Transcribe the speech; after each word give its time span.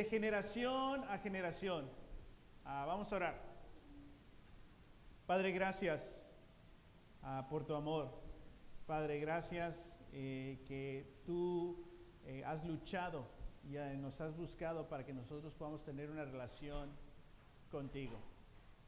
de 0.00 0.06
generación 0.06 1.04
a 1.10 1.18
generación. 1.18 1.86
Ah, 2.64 2.86
vamos 2.86 3.12
a 3.12 3.16
orar. 3.16 3.34
Padre, 5.26 5.52
gracias 5.52 6.00
ah, 7.22 7.46
por 7.50 7.66
tu 7.66 7.74
amor. 7.74 8.08
Padre, 8.86 9.20
gracias 9.20 9.76
eh, 10.14 10.64
que 10.66 11.20
tú 11.26 11.84
eh, 12.24 12.42
has 12.46 12.64
luchado 12.64 13.26
y 13.62 13.76
eh, 13.76 13.94
nos 13.98 14.18
has 14.22 14.34
buscado 14.34 14.88
para 14.88 15.04
que 15.04 15.12
nosotros 15.12 15.52
podamos 15.52 15.84
tener 15.84 16.08
una 16.08 16.24
relación 16.24 16.88
contigo. 17.70 18.16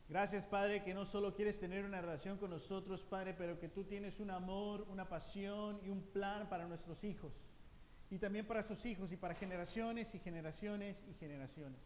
Gracias, 0.08 0.46
Padre, 0.46 0.82
que 0.82 0.94
no 0.94 1.04
solo 1.04 1.34
quieres 1.34 1.60
tener 1.60 1.84
una 1.84 2.00
relación 2.00 2.38
con 2.38 2.48
nosotros, 2.48 3.02
Padre, 3.02 3.34
pero 3.36 3.60
que 3.60 3.68
tú 3.68 3.84
tienes 3.84 4.18
un 4.18 4.30
amor, 4.30 4.86
una 4.88 5.10
pasión 5.10 5.79
y 5.84 5.90
un 5.90 6.00
plan 6.04 6.48
para 6.48 6.66
nuestros 6.66 7.04
hijos. 7.04 7.34
Y 8.12 8.18
también 8.18 8.44
para 8.44 8.62
sus 8.62 8.84
hijos 8.84 9.10
y 9.10 9.16
para 9.16 9.34
generaciones 9.34 10.14
y 10.14 10.18
generaciones 10.18 11.02
y 11.08 11.14
generaciones. 11.14 11.80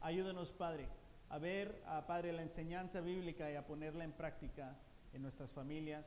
Ayúdanos, 0.00 0.52
Padre, 0.52 0.86
a 1.28 1.38
ver, 1.38 1.82
a, 1.88 2.06
Padre, 2.06 2.32
la 2.32 2.42
enseñanza 2.42 3.00
bíblica 3.00 3.50
y 3.50 3.56
a 3.56 3.66
ponerla 3.66 4.04
en 4.04 4.12
práctica 4.12 4.76
en 5.12 5.22
nuestras 5.22 5.50
familias 5.50 6.06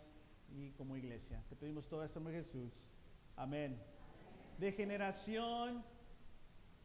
y 0.55 0.71
como 0.71 0.95
iglesia. 0.95 1.43
Te 1.49 1.57
pedimos 1.57 1.89
todo 1.89 2.05
esto 2.05 2.21
en 2.21 2.27
Jesús. 2.27 2.71
Amén. 3.35 3.77
De 4.59 4.71
generación 4.71 5.83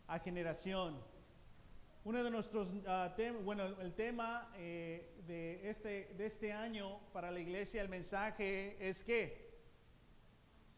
a 0.08 0.18
generación. 0.18 1.00
Uno 2.02 2.24
de 2.24 2.30
nuestros 2.32 2.66
ah, 2.88 3.14
temas, 3.16 3.44
bueno, 3.44 3.66
el 3.66 3.94
tema 3.94 4.50
eh, 4.56 5.14
de, 5.28 5.70
este, 5.70 6.12
de 6.18 6.26
este 6.26 6.52
año 6.52 6.98
para 7.12 7.30
la 7.30 7.38
iglesia, 7.38 7.82
el 7.82 7.88
mensaje 7.88 8.76
es 8.80 9.00
que, 9.04 9.46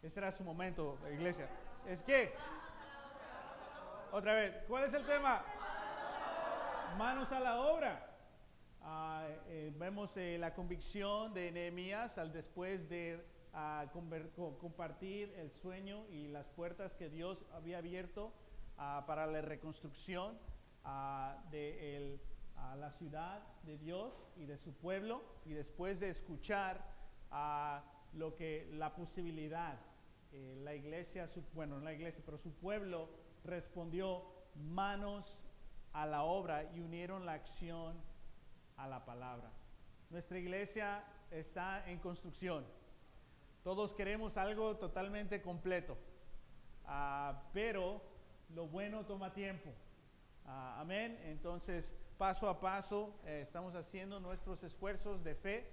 este 0.03 0.21
era 0.21 0.31
su 0.33 0.45
momento, 0.45 0.99
iglesia, 1.11 1.49
es 1.87 2.03
que, 2.03 2.33
otra 4.13 4.35
vez, 4.35 4.55
¿cuál 4.69 4.85
es 4.85 4.95
el 4.95 5.05
tema? 5.07 5.43
Manos 6.99 7.31
a 7.33 7.41
la 7.41 7.61
obra. 7.61 8.07
Ah, 8.83 9.27
eh, 9.49 9.73
vemos 9.79 10.11
eh, 10.17 10.37
la 10.39 10.55
convicción 10.55 11.35
de 11.35 11.53
Nehemías 11.53 12.17
al 12.19 12.33
después 12.33 12.89
de 12.89 13.23
ah, 13.53 13.87
compartir 14.61 15.33
el 15.37 15.51
sueño 15.51 16.07
y 16.11 16.29
las 16.29 16.47
puertas 16.49 16.93
que 16.95 17.09
Dios 17.09 17.39
había 17.53 17.79
abierto 17.79 18.33
para 19.07 19.27
la 19.27 19.43
reconstrucción 19.43 20.39
de 21.51 22.19
la 22.79 22.91
ciudad 22.93 23.43
de 23.65 23.77
Dios 23.77 24.15
y 24.37 24.47
de 24.47 24.57
su 24.57 24.73
pueblo 24.73 25.23
y 25.45 25.53
después 25.53 26.01
de 26.01 26.09
escuchar 26.09 26.83
lo 28.15 28.35
que 28.37 28.71
la 28.73 28.95
posibilidad 28.95 29.79
eh, 30.33 30.57
la 30.63 30.75
iglesia 30.75 31.27
su, 31.29 31.43
bueno 31.53 31.79
no 31.79 31.85
la 31.85 31.93
iglesia 31.93 32.23
pero 32.25 32.39
su 32.39 32.53
pueblo 32.55 33.09
respondió 33.45 34.25
manos 34.55 35.39
a 35.93 36.07
la 36.07 36.23
obra 36.23 36.71
y 36.75 36.81
unieron 36.81 37.27
la 37.27 37.35
acción 37.35 37.97
a 38.77 38.87
la 38.87 39.05
palabra 39.05 39.51
nuestra 40.09 40.39
iglesia 40.39 41.05
está 41.31 41.89
en 41.89 41.99
construcción 41.99 42.65
todos 43.63 43.93
queremos 43.95 44.37
algo 44.37 44.77
totalmente 44.77 45.43
completo 45.43 45.97
ah, 46.87 47.43
pero 47.53 48.11
lo 48.55 48.67
bueno 48.67 49.05
toma 49.05 49.33
tiempo. 49.33 49.71
Ah, 50.45 50.81
amén. 50.81 51.19
Entonces, 51.25 51.95
paso 52.19 52.49
a 52.49 52.61
paso, 52.61 53.15
eh, 53.25 53.43
estamos 53.43 53.75
haciendo 53.75 54.21
nuestros 54.21 54.63
esfuerzos 54.63 55.23
de 55.23 55.35
fe, 55.35 55.71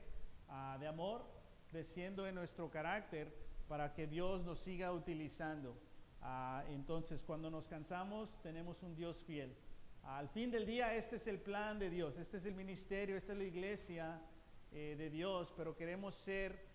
ah, 0.50 0.78
de 0.80 0.88
amor, 0.88 1.26
creciendo 1.70 2.28
en 2.28 2.36
nuestro 2.36 2.70
carácter 2.70 3.34
para 3.68 3.94
que 3.94 4.08
Dios 4.08 4.44
nos 4.44 4.60
siga 4.60 4.92
utilizando. 4.92 5.78
Ah, 6.22 6.64
entonces, 6.70 7.22
cuando 7.24 7.50
nos 7.50 7.68
cansamos, 7.68 8.30
tenemos 8.42 8.82
un 8.84 8.96
Dios 8.96 9.22
fiel. 9.26 9.56
al 10.04 10.30
fin 10.30 10.50
del 10.52 10.66
día, 10.66 10.96
este 10.96 11.18
es 11.18 11.28
el 11.28 11.40
plan 11.40 11.80
de 11.80 11.90
Dios, 11.90 12.18
este 12.18 12.38
es 12.38 12.46
el 12.46 12.56
ministerio, 12.56 13.18
esta 13.18 13.34
es 13.34 13.38
la 13.38 13.44
iglesia 13.44 14.22
eh, 14.72 14.96
de 14.98 15.10
Dios, 15.10 15.54
pero 15.58 15.76
queremos 15.76 16.16
ser 16.16 16.66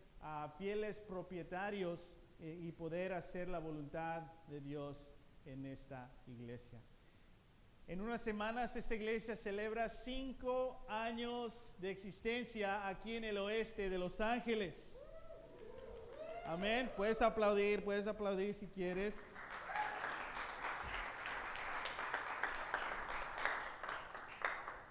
fieles 0.58 0.96
propietarios 1.00 1.98
eh, 2.38 2.58
y 2.62 2.72
poder 2.72 3.12
hacer 3.12 3.48
la 3.48 3.58
voluntad 3.58 4.22
de 4.48 4.60
Dios 4.60 4.96
en 5.44 5.66
esta 5.66 6.10
iglesia. 6.26 6.80
En 7.88 8.00
unas 8.00 8.22
semanas 8.22 8.76
esta 8.76 8.94
iglesia 8.94 9.36
celebra 9.36 9.88
cinco 9.88 10.84
años 10.88 11.52
de 11.78 11.90
existencia 11.90 12.86
aquí 12.86 13.16
en 13.16 13.24
el 13.24 13.38
oeste 13.38 13.90
de 13.90 13.98
Los 13.98 14.20
Ángeles. 14.20 14.74
Amén. 16.52 16.92
Puedes 16.98 17.22
aplaudir, 17.22 17.82
puedes 17.82 18.06
aplaudir 18.06 18.54
si 18.56 18.66
quieres. 18.66 19.14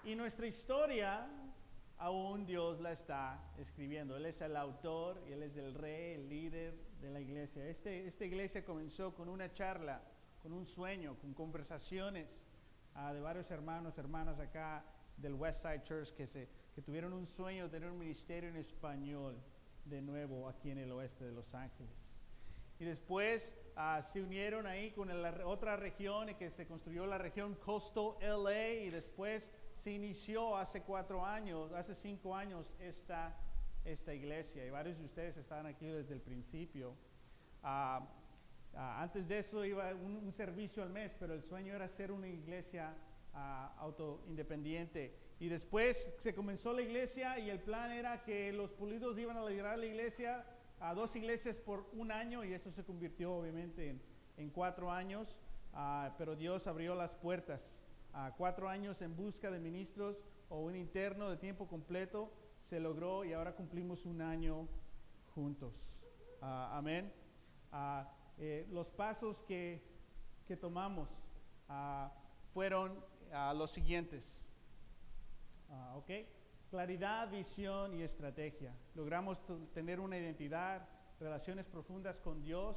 Y 0.02 0.16
nuestra 0.16 0.48
historia 0.48 1.24
aún 1.98 2.46
Dios 2.46 2.80
la 2.80 2.90
está 2.90 3.40
escribiendo. 3.58 4.16
Él 4.16 4.26
es 4.26 4.40
el 4.40 4.56
autor 4.56 5.22
y 5.28 5.34
Él 5.34 5.44
es 5.44 5.56
el 5.56 5.72
rey, 5.74 6.14
el 6.14 6.28
líder 6.28 6.74
de 7.00 7.10
la 7.10 7.20
iglesia. 7.20 7.64
Este, 7.68 8.08
esta 8.08 8.24
iglesia 8.24 8.64
comenzó 8.64 9.14
con 9.14 9.28
una 9.28 9.52
charla 9.52 10.02
con 10.42 10.52
un 10.52 10.66
sueño, 10.66 11.16
con 11.20 11.32
conversaciones 11.32 12.26
ah, 12.96 13.12
de 13.12 13.20
varios 13.20 13.48
hermanos, 13.52 13.96
hermanas 13.98 14.40
acá 14.40 14.84
del 15.16 15.34
Westside 15.34 15.84
Church 15.84 16.12
que, 16.16 16.26
se, 16.26 16.48
que 16.74 16.82
tuvieron 16.82 17.12
un 17.12 17.28
sueño 17.28 17.66
de 17.66 17.70
tener 17.70 17.88
un 17.88 18.00
ministerio 18.00 18.50
en 18.50 18.56
español 18.56 19.40
de 19.84 20.00
nuevo 20.02 20.48
aquí 20.48 20.70
en 20.70 20.78
el 20.78 20.92
oeste 20.92 21.24
de 21.24 21.32
Los 21.32 21.52
Ángeles. 21.54 21.92
Y 22.78 22.84
después 22.84 23.54
ah, 23.76 24.02
se 24.02 24.22
unieron 24.22 24.66
ahí 24.66 24.90
con 24.92 25.08
la 25.22 25.46
otra 25.46 25.76
región 25.76 26.34
que 26.36 26.50
se 26.50 26.66
construyó 26.66 27.06
la 27.06 27.18
región 27.18 27.54
Coastal 27.56 28.14
LA 28.20 28.68
y 28.84 28.90
después 28.90 29.50
se 29.84 29.92
inició 29.92 30.56
hace 30.56 30.82
cuatro 30.82 31.24
años, 31.24 31.72
hace 31.72 31.94
cinco 31.94 32.34
años 32.34 32.66
esta, 32.80 33.36
esta 33.84 34.14
iglesia 34.14 34.64
y 34.66 34.70
varios 34.70 34.98
de 34.98 35.04
ustedes 35.04 35.36
estaban 35.36 35.66
aquí 35.66 35.86
desde 35.86 36.14
el 36.14 36.20
principio. 36.20 36.94
Uh, 37.62 38.04
Ah, 38.74 39.02
antes 39.02 39.28
de 39.28 39.40
eso 39.40 39.64
iba 39.64 39.92
un, 39.94 40.32
servicio 40.32 40.82
al 40.82 40.90
mes, 40.90 41.12
pero 41.18 41.34
el 41.34 41.42
sueño 41.42 41.74
era 41.74 41.88
ser 41.88 42.10
una 42.10 42.26
iglesia 42.26 42.94
uh, 43.34 43.80
auto 43.80 44.24
independiente. 44.28 45.14
Y 45.40 45.48
después 45.48 45.96
se 46.22 46.34
comenzó 46.34 46.72
la 46.72 46.82
iglesia 46.82 47.38
y 47.38 47.50
el 47.50 47.60
plan 47.60 47.90
era 47.90 48.22
que 48.22 48.52
los 48.52 48.70
pulidos 48.72 49.18
iban 49.18 49.36
a 49.36 49.44
liderar 49.44 49.78
la 49.78 49.86
iglesia 49.86 50.44
a 50.80 50.94
dos 50.94 51.14
iglesias 51.16 51.56
por 51.56 51.88
un 51.92 52.12
año 52.12 52.44
y 52.44 52.52
eso 52.52 52.70
se 52.72 52.84
convirtió 52.84 53.34
obviamente 53.34 54.00
en, 54.36 54.50
cuatro 54.50 54.90
años, 54.90 55.36
ah, 55.72 56.14
pero 56.18 56.34
Dios 56.36 56.66
abrió 56.66 56.94
las 56.94 57.12
puertas. 57.14 57.60
a 58.12 58.32
cuatro 58.36 58.68
años 58.68 59.00
en 59.00 59.16
busca 59.16 59.50
de 59.50 59.58
ministros 59.58 60.16
o 60.48 60.60
un 60.60 60.76
interno 60.76 61.30
de 61.30 61.38
tiempo 61.38 61.66
completo 61.66 62.30
se 62.68 62.78
logró 62.78 63.24
y 63.24 63.32
ahora 63.32 63.54
cumplimos 63.54 64.04
un 64.04 64.20
año 64.20 64.68
juntos. 65.34 65.74
amén. 66.40 67.12
Eh, 68.38 68.66
los 68.70 68.88
pasos 68.88 69.42
que, 69.46 69.80
que 70.46 70.56
tomamos 70.56 71.08
ah, 71.68 72.12
fueron 72.52 72.98
ah, 73.32 73.54
los 73.54 73.70
siguientes. 73.70 74.48
Ah, 75.72 75.94
¿Ok? 75.96 76.10
Claridad, 76.70 77.30
visión 77.30 77.94
y 77.94 78.02
estrategia. 78.02 78.74
Logramos 78.94 79.38
tener 79.74 80.00
una 80.00 80.18
identidad, 80.18 80.86
relaciones 81.18 81.66
profundas 81.66 82.18
con 82.20 82.42
Dios, 82.42 82.76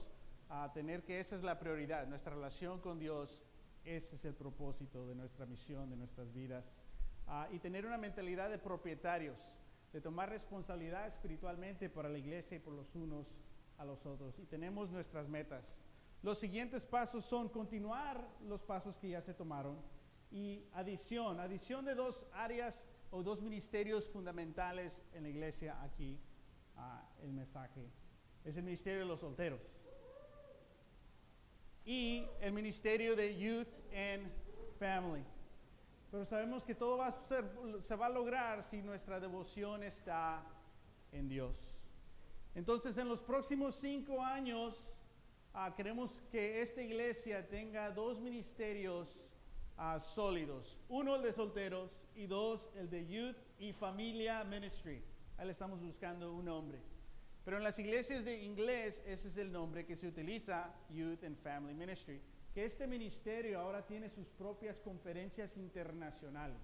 tener 0.74 1.04
que 1.04 1.20
esa 1.20 1.36
es 1.36 1.44
la 1.44 1.60
prioridad, 1.60 2.08
nuestra 2.08 2.34
relación 2.34 2.80
con 2.80 3.00
Dios, 3.00 3.44
ese 3.84 4.16
es 4.16 4.26
el 4.26 4.34
propósito 4.34 5.08
de 5.08 5.16
nuestra 5.16 5.46
misión, 5.46 5.90
de 5.90 5.98
nuestras 5.98 6.34
vidas. 6.34 6.66
y 7.52 7.60
tener 7.60 7.86
una 7.86 7.98
mentalidad 7.98 8.50
de 8.50 8.60
propietarios, 8.60 9.38
de 9.92 10.00
tomar 10.00 10.30
responsabilidad 10.30 11.08
espiritualmente 11.08 11.90
para 11.90 12.08
la 12.10 12.18
iglesia 12.18 12.58
y 12.58 12.60
por 12.60 12.74
los 12.74 12.94
unos 12.96 13.28
a 13.78 13.86
los 13.86 14.06
otros 14.06 14.38
y 14.40 14.46
tenemos 14.46 14.90
nuestras 14.90 15.28
metas. 15.28 15.78
Los 16.22 16.40
siguientes 16.40 16.86
pasos 16.86 17.26
son 17.26 17.50
continuar 17.50 18.26
los 18.48 18.62
pasos 18.62 18.96
que 18.98 19.10
ya 19.10 19.22
se 19.22 19.34
tomaron 19.34 19.78
y 20.32 20.64
adición, 20.74 21.40
adición 21.40 21.86
de 21.86 21.96
dos 21.96 22.20
áreas 22.34 22.82
o 23.12 23.24
dos 23.24 23.42
ministerios 23.42 24.08
fundamentales 24.10 25.02
en 25.14 25.24
la 25.24 25.30
iglesia 25.30 25.82
aquí, 25.84 26.20
ah, 26.76 27.08
el 27.22 27.32
mensaje. 27.32 27.90
Es 28.44 28.58
el 28.58 28.64
ministerio 28.64 29.00
de 29.00 29.06
los 29.06 29.20
solteros 29.20 29.62
y 31.86 32.26
el 32.42 32.52
ministerio 32.52 33.16
de 33.16 33.38
Youth 33.38 33.68
and 33.94 34.28
Family. 34.80 35.24
Pero 36.12 36.26
sabemos 36.26 36.64
que 36.64 36.74
todo 36.74 36.98
va 36.98 37.08
a 37.08 37.28
ser, 37.28 37.46
se 37.88 37.96
va 37.96 38.08
a 38.08 38.10
lograr 38.10 38.64
si 38.70 38.82
nuestra 38.82 39.20
devoción 39.20 39.84
está 39.84 40.44
en 41.12 41.30
Dios. 41.30 41.56
Entonces, 42.56 42.98
en 42.98 43.08
los 43.08 43.22
próximos 43.22 43.78
cinco 43.80 44.22
años, 44.22 44.82
ah, 45.54 45.74
queremos 45.76 46.12
que 46.32 46.62
esta 46.62 46.82
iglesia 46.82 47.48
tenga 47.48 47.92
dos 47.92 48.20
ministerios 48.20 49.08
ah, 49.78 50.00
sólidos. 50.00 50.78
Uno 50.90 51.16
el 51.16 51.22
de 51.24 51.34
solteros 51.34 51.92
y 52.16 52.28
dos 52.28 52.70
el 52.76 52.90
de 52.90 53.08
Youth 53.08 53.38
y 53.60 53.74
Familia 53.74 54.44
Ministry. 54.44 55.02
Ahí 55.38 55.46
le 55.46 55.52
estamos 55.52 55.82
buscando 55.82 56.34
un 56.34 56.46
nombre. 56.46 56.80
Pero 57.44 57.58
en 57.58 57.64
las 57.64 57.78
iglesias 57.78 58.26
de 58.26 58.44
inglés, 58.44 59.02
ese 59.06 59.28
es 59.28 59.38
el 59.38 59.52
nombre 59.52 59.86
que 59.86 59.96
se 59.96 60.08
utiliza, 60.08 60.74
Youth 60.90 61.24
and 61.24 61.38
Family 61.38 61.74
Ministry. 61.74 62.22
que 62.56 62.64
este 62.64 62.88
ministerio 62.88 63.60
ahora 63.60 63.86
tiene 63.86 64.10
sus 64.10 64.28
propias 64.30 64.80
conferencias 64.80 65.58
internacionales. 65.58 66.58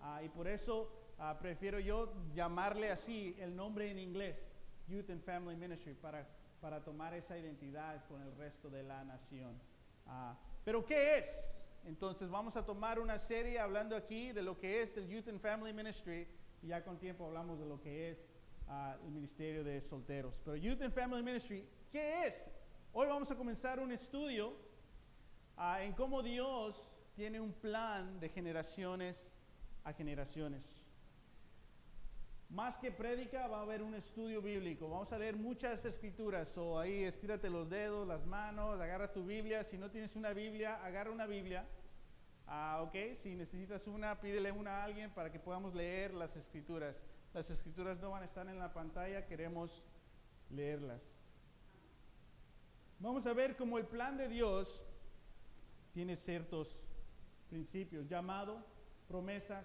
Ah, 0.00 0.22
y 0.22 0.28
por 0.28 0.46
eso 0.46 0.88
ah, 1.18 1.36
prefiero 1.36 1.80
yo 1.80 2.12
llamarle 2.32 2.92
así 2.92 3.36
el 3.40 3.56
nombre 3.56 3.90
en 3.90 3.98
inglés, 3.98 4.36
Youth 4.86 5.10
and 5.10 5.22
Family 5.24 5.56
Ministry, 5.56 5.94
para, 5.94 6.24
para 6.60 6.84
tomar 6.84 7.12
esa 7.14 7.36
identidad 7.36 8.06
con 8.06 8.22
el 8.22 8.34
resto 8.36 8.70
de 8.70 8.84
la 8.84 9.02
nación. 9.04 9.60
Ah, 10.06 10.38
pero 10.64 10.86
¿qué 10.86 11.18
es? 11.18 11.26
Entonces 11.84 12.28
vamos 12.28 12.56
a 12.56 12.64
tomar 12.64 12.98
una 12.98 13.18
serie 13.18 13.58
hablando 13.58 13.96
aquí 13.96 14.32
de 14.32 14.42
lo 14.42 14.58
que 14.58 14.82
es 14.82 14.96
el 14.96 15.08
Youth 15.08 15.28
and 15.28 15.40
Family 15.40 15.72
Ministry 15.72 16.26
y 16.62 16.68
ya 16.68 16.84
con 16.84 16.98
tiempo 16.98 17.26
hablamos 17.26 17.58
de 17.58 17.66
lo 17.66 17.80
que 17.80 18.10
es 18.10 18.18
el 19.02 19.10
ministerio 19.10 19.64
de 19.64 19.80
solteros. 19.80 20.34
Pero 20.44 20.56
Youth 20.56 20.82
and 20.82 20.92
Family 20.92 21.22
Ministry, 21.22 21.66
¿qué 21.90 22.26
es? 22.26 22.50
Hoy 22.92 23.08
vamos 23.08 23.30
a 23.30 23.36
comenzar 23.36 23.80
un 23.80 23.92
estudio 23.92 24.52
en 25.80 25.92
cómo 25.94 26.22
Dios 26.22 26.80
tiene 27.16 27.40
un 27.40 27.52
plan 27.52 28.20
de 28.20 28.28
generaciones 28.28 29.32
a 29.84 29.92
generaciones. 29.92 30.79
Más 32.50 32.76
que 32.78 32.90
prédica, 32.90 33.46
va 33.46 33.58
a 33.58 33.62
haber 33.62 33.80
un 33.80 33.94
estudio 33.94 34.42
bíblico. 34.42 34.88
Vamos 34.88 35.12
a 35.12 35.18
leer 35.18 35.36
muchas 35.36 35.84
escrituras. 35.84 36.48
O 36.58 36.80
ahí 36.80 37.04
estírate 37.04 37.48
los 37.48 37.70
dedos, 37.70 38.08
las 38.08 38.26
manos, 38.26 38.80
agarra 38.80 39.12
tu 39.12 39.24
Biblia. 39.24 39.62
Si 39.62 39.78
no 39.78 39.88
tienes 39.88 40.16
una 40.16 40.32
Biblia, 40.32 40.84
agarra 40.84 41.12
una 41.12 41.26
Biblia. 41.26 41.64
Ah, 42.48 42.82
ok. 42.82 43.16
Si 43.22 43.36
necesitas 43.36 43.86
una, 43.86 44.20
pídele 44.20 44.50
una 44.50 44.78
a 44.78 44.84
alguien 44.84 45.10
para 45.10 45.30
que 45.30 45.38
podamos 45.38 45.76
leer 45.76 46.12
las 46.12 46.34
escrituras. 46.34 47.00
Las 47.32 47.48
escrituras 47.50 48.00
no 48.00 48.10
van 48.10 48.22
a 48.22 48.26
estar 48.26 48.48
en 48.48 48.58
la 48.58 48.72
pantalla, 48.72 49.26
queremos 49.26 49.84
leerlas. 50.50 51.00
Vamos 52.98 53.24
a 53.26 53.32
ver 53.32 53.56
cómo 53.56 53.78
el 53.78 53.86
plan 53.86 54.16
de 54.16 54.28
Dios 54.28 54.82
tiene 55.92 56.16
ciertos 56.16 56.76
principios, 57.48 58.08
llamado, 58.08 58.64
promesas, 59.06 59.64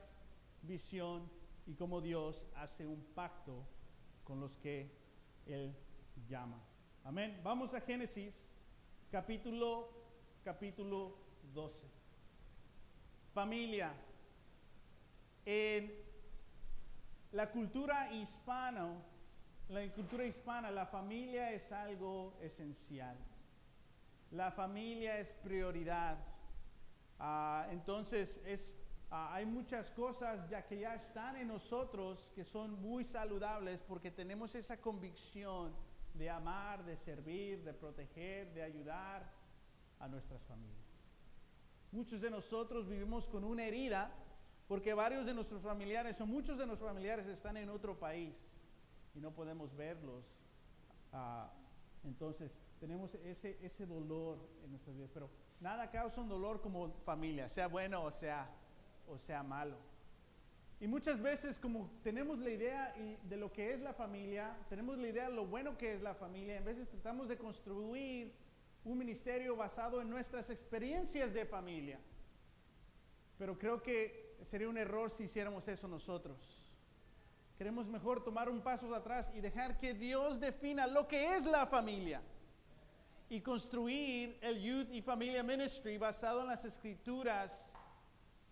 visión 0.62 1.28
y 1.66 1.74
cómo 1.74 2.02
Dios 2.02 2.42
hace 2.56 2.86
un 2.86 3.04
pacto 3.16 3.66
con 4.24 4.40
los 4.40 4.56
que 4.58 4.92
Él 5.46 5.76
llama. 6.28 6.62
Amén. 7.04 7.40
Vamos 7.44 7.74
a 7.74 7.82
Génesis 7.82 8.34
capítulo, 9.12 9.90
capítulo 10.44 11.18
12. 11.54 11.78
Familia. 13.34 13.94
En 15.46 15.92
la 17.32 17.52
cultura 17.52 18.12
hispana, 18.12 18.94
la 19.70 19.88
cultura 19.94 20.26
hispana, 20.26 20.72
la 20.72 20.86
familia 20.86 21.52
es 21.52 21.72
algo 21.72 22.38
esencial. 22.42 23.18
La 24.32 24.52
familia 24.52 25.20
es 25.20 25.30
prioridad. 25.44 26.18
Ah, 27.20 27.68
entonces 27.72 28.42
es 28.46 28.76
Ah, 29.12 29.34
hay 29.36 29.46
muchas 29.46 29.90
cosas 29.92 30.50
ya 30.50 30.66
que 30.66 30.80
ya 30.80 30.96
están 30.96 31.36
en 31.36 31.48
nosotros 31.48 32.30
que 32.34 32.44
son 32.44 32.82
muy 32.82 33.06
saludables 33.06 33.80
porque 33.88 34.12
tenemos 34.12 34.56
esa 34.56 34.78
convicción 34.78 35.74
de 36.16 36.30
amar, 36.30 36.84
de 36.86 36.98
servir, 36.98 37.64
de 37.64 37.74
proteger, 37.74 38.54
de 38.54 38.64
ayudar 38.64 39.32
a 40.00 40.08
nuestras 40.08 40.42
familias. 40.44 40.86
Muchos 41.92 42.20
de 42.22 42.30
nosotros 42.30 42.88
vivimos 42.88 43.28
con 43.28 43.44
una 43.44 43.66
herida 43.66 44.12
porque 44.68 44.94
varios 44.94 45.26
de 45.26 45.34
nuestros 45.34 45.62
familiares 45.62 46.20
o 46.20 46.26
muchos 46.26 46.58
de 46.58 46.66
nuestros 46.66 46.90
familiares 46.90 47.28
están 47.28 47.58
en 47.58 47.70
otro 47.70 47.98
país 48.00 48.34
y 49.14 49.20
no 49.20 49.32
podemos 49.32 49.76
verlos. 49.76 50.26
Ah, 51.14 51.52
entonces 52.04 52.52
tenemos 52.80 53.14
ese, 53.16 53.58
ese 53.64 53.86
dolor 53.86 54.38
en 54.64 54.72
nuestras 54.72 54.96
vidas, 54.96 55.12
pero 55.14 55.30
nada 55.62 55.90
causa 55.92 56.20
un 56.22 56.30
dolor 56.30 56.62
como 56.62 56.92
familia, 57.06 57.48
sea 57.50 57.68
bueno 57.68 58.04
o 58.04 58.12
sea 58.12 58.50
o 59.08 59.18
sea 59.20 59.44
malo. 59.44 59.78
Y 60.80 60.88
muchas 60.88 61.22
veces 61.22 61.58
como 61.60 61.90
tenemos 62.04 62.38
la 62.40 62.50
idea 62.50 62.94
de 63.24 63.38
lo 63.38 63.52
que 63.52 63.74
es 63.74 63.82
la 63.82 63.94
familia, 63.94 64.58
tenemos 64.70 64.98
la 64.98 65.08
idea 65.08 65.30
de 65.30 65.36
lo 65.36 65.46
bueno 65.46 65.78
que 65.78 65.94
es 65.94 66.02
la 66.02 66.16
familia, 66.16 66.58
en 66.58 66.66
veces 66.66 66.90
tratamos 66.90 67.30
de 67.30 67.38
construir 67.38 68.34
un 68.84 68.98
ministerio 68.98 69.56
basado 69.56 70.02
en 70.02 70.10
nuestras 70.10 70.50
experiencias 70.50 71.34
de 71.34 71.46
familia. 71.46 72.00
Pero 73.38 73.58
creo 73.58 73.82
que 73.82 74.36
sería 74.52 74.70
un 74.70 74.78
error 74.78 75.12
si 75.12 75.24
hiciéramos 75.24 75.68
eso 75.68 75.88
nosotros. 75.88 76.38
Queremos 77.58 77.88
mejor 77.88 78.24
tomar 78.24 78.50
un 78.50 78.62
paso 78.62 78.94
atrás 78.94 79.26
y 79.34 79.40
dejar 79.40 79.78
que 79.78 79.94
Dios 79.94 80.40
defina 80.42 80.88
lo 80.88 81.08
que 81.08 81.36
es 81.36 81.46
la 81.46 81.66
familia 81.68 82.22
y 83.30 83.42
construir 83.42 84.38
el 84.42 84.62
Youth 84.62 84.92
y 84.92 85.02
Familia 85.02 85.42
Ministry 85.42 85.98
basado 85.98 86.42
en 86.42 86.48
las 86.48 86.64
escrituras 86.64 87.52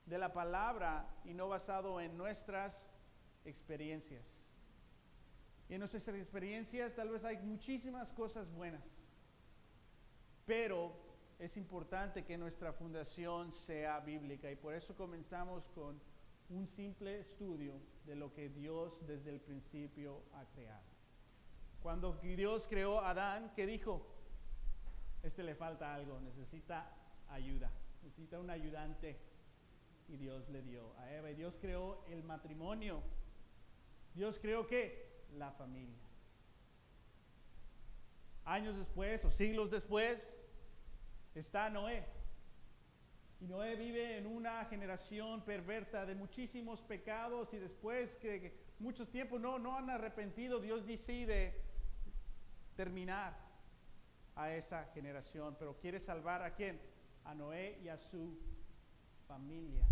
de 0.06 0.18
la 0.18 0.34
palabra 0.34 1.08
y 1.24 1.34
no 1.34 1.48
basado 1.48 2.02
en 2.02 2.18
nuestras 2.18 2.88
experiencias. 3.46 4.26
Y 5.70 5.74
en 5.74 5.80
nuestras 5.80 6.08
experiencias 6.08 6.94
tal 6.96 7.10
vez 7.10 7.24
hay 7.24 7.38
muchísimas 7.38 8.12
cosas 8.12 8.52
buenas, 8.52 8.84
pero 10.46 10.94
es 11.40 11.56
importante 11.58 12.24
que 12.24 12.38
nuestra 12.38 12.74
fundación 12.74 13.54
sea 13.54 14.00
bíblica 14.00 14.52
y 14.52 14.56
por 14.56 14.74
eso 14.74 14.96
comenzamos 14.96 15.68
con 15.70 16.00
un 16.50 16.68
simple 16.68 17.20
estudio 17.20 17.74
de 18.06 18.16
lo 18.16 18.34
que 18.34 18.50
Dios 18.50 19.06
desde 19.08 19.32
el 19.32 19.40
principio 19.40 20.24
ha 20.34 20.46
creado. 20.54 20.84
Cuando 21.82 22.14
Dios 22.22 22.68
creó 22.70 23.00
a 23.00 23.10
Adán, 23.10 23.52
¿qué 23.56 23.66
dijo? 23.66 24.06
Este 25.22 25.44
le 25.44 25.56
falta 25.56 25.94
algo, 25.94 26.20
necesita 26.20 26.90
ayuda, 27.30 27.72
necesita 28.04 28.40
un 28.40 28.50
ayudante 28.50 29.18
y 30.08 30.18
Dios 30.18 30.48
le 30.50 30.62
dio 30.62 30.96
a 31.00 31.12
Eva. 31.14 31.32
Y 31.32 31.36
Dios 31.36 31.56
creó 31.60 32.04
el 32.08 32.24
matrimonio. 32.24 33.02
Dios 34.14 34.38
creó 34.42 34.68
que 34.68 35.12
la 35.38 35.52
familia. 35.52 35.98
Años 38.46 38.78
después 38.78 39.24
o 39.26 39.32
siglos 39.32 39.72
después 39.72 40.38
está 41.34 41.70
Noé. 41.70 42.06
Y 43.40 43.48
Noé 43.48 43.76
vive 43.76 44.18
en 44.18 44.28
una 44.28 44.66
generación 44.66 45.44
perversa 45.44 46.06
de 46.06 46.16
muchísimos 46.16 46.82
pecados 46.82 47.54
y 47.54 47.58
después 47.58 48.16
que, 48.16 48.54
muchos 48.80 49.10
tiempos 49.10 49.40
no, 49.40 49.60
no 49.60 49.78
han 49.78 49.90
arrepentido, 49.90 50.60
Dios 50.60 50.86
decide 50.86 51.54
terminar 52.76 53.38
a 54.36 54.54
esa 54.54 54.86
generación, 54.94 55.56
pero 55.60 55.78
quiere 55.80 56.00
salvar 56.00 56.42
a 56.42 56.56
quién? 56.56 56.80
A 57.26 57.34
Noé 57.34 57.80
y 57.84 57.90
a 57.90 57.98
su 57.98 58.38
familia. 59.28 59.86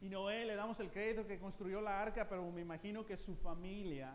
Y 0.00 0.08
Noé 0.08 0.44
le 0.44 0.54
damos 0.54 0.78
el 0.80 0.90
crédito 0.90 1.26
que 1.26 1.38
construyó 1.38 1.80
la 1.80 2.00
arca, 2.00 2.28
pero 2.28 2.50
me 2.50 2.60
imagino 2.60 3.06
que 3.06 3.16
su 3.16 3.34
familia 3.36 4.14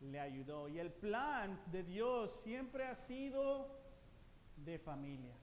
le 0.00 0.20
ayudó. 0.20 0.68
Y 0.68 0.78
el 0.78 0.92
plan 0.92 1.60
de 1.70 1.82
Dios 1.82 2.40
siempre 2.42 2.84
ha 2.84 2.96
sido 3.06 3.68
de 4.56 4.78
familia. 4.78 5.34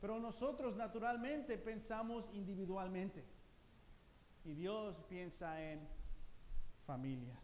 Pero 0.00 0.18
nosotros 0.18 0.76
naturalmente 0.76 1.58
pensamos 1.58 2.24
individualmente. 2.32 3.24
Y 4.44 4.54
Dios 4.54 4.96
piensa 5.08 5.60
en 5.62 5.86
familia, 6.86 7.38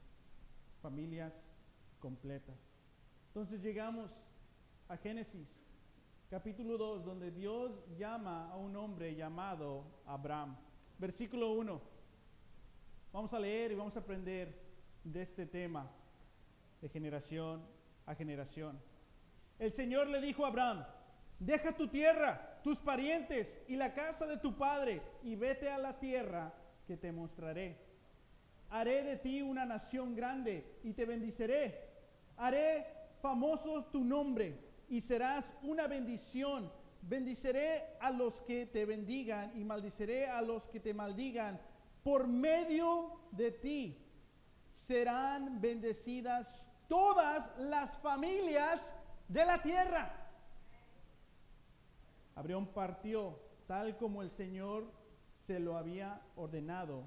familias 0.80 1.32
completas. 2.00 2.56
Entonces 3.28 3.60
llegamos 3.62 4.10
a 4.88 4.96
Génesis 4.96 5.46
capítulo 6.36 6.76
2, 6.76 7.02
donde 7.06 7.30
Dios 7.30 7.72
llama 7.96 8.50
a 8.52 8.56
un 8.56 8.76
hombre 8.76 9.14
llamado 9.14 9.84
Abraham. 10.04 10.54
Versículo 10.98 11.52
1. 11.52 11.80
Vamos 13.10 13.32
a 13.32 13.38
leer 13.38 13.72
y 13.72 13.74
vamos 13.74 13.96
a 13.96 14.00
aprender 14.00 14.54
de 15.02 15.22
este 15.22 15.46
tema 15.46 15.90
de 16.82 16.90
generación 16.90 17.62
a 18.04 18.14
generación. 18.14 18.78
El 19.58 19.72
Señor 19.72 20.08
le 20.08 20.20
dijo 20.20 20.44
a 20.44 20.48
Abraham, 20.48 20.84
deja 21.38 21.74
tu 21.74 21.88
tierra, 21.88 22.60
tus 22.62 22.76
parientes 22.80 23.48
y 23.66 23.76
la 23.76 23.94
casa 23.94 24.26
de 24.26 24.36
tu 24.36 24.58
padre 24.58 25.00
y 25.22 25.36
vete 25.36 25.70
a 25.70 25.78
la 25.78 25.98
tierra 25.98 26.52
que 26.86 26.98
te 26.98 27.12
mostraré. 27.12 27.78
Haré 28.68 29.04
de 29.04 29.16
ti 29.16 29.40
una 29.40 29.64
nación 29.64 30.14
grande 30.14 30.80
y 30.84 30.92
te 30.92 31.06
bendiceré. 31.06 31.94
Haré 32.36 32.86
famoso 33.22 33.86
tu 33.86 34.04
nombre 34.04 34.65
y 34.88 35.00
serás 35.00 35.44
una 35.62 35.86
bendición. 35.86 36.70
Bendiceré 37.02 37.84
a 38.00 38.10
los 38.10 38.34
que 38.42 38.66
te 38.66 38.84
bendigan 38.84 39.52
y 39.58 39.64
maldiceré 39.64 40.26
a 40.28 40.42
los 40.42 40.64
que 40.68 40.80
te 40.80 40.94
maldigan. 40.94 41.60
Por 42.02 42.26
medio 42.26 43.20
de 43.32 43.52
ti 43.52 43.98
serán 44.86 45.60
bendecidas 45.60 46.48
todas 46.88 47.56
las 47.58 47.96
familias 47.98 48.80
de 49.28 49.44
la 49.44 49.62
tierra. 49.62 50.12
Abrión 52.34 52.66
partió 52.66 53.38
tal 53.66 53.96
como 53.96 54.22
el 54.22 54.30
Señor 54.30 54.84
se 55.46 55.58
lo 55.58 55.76
había 55.76 56.20
ordenado 56.36 57.04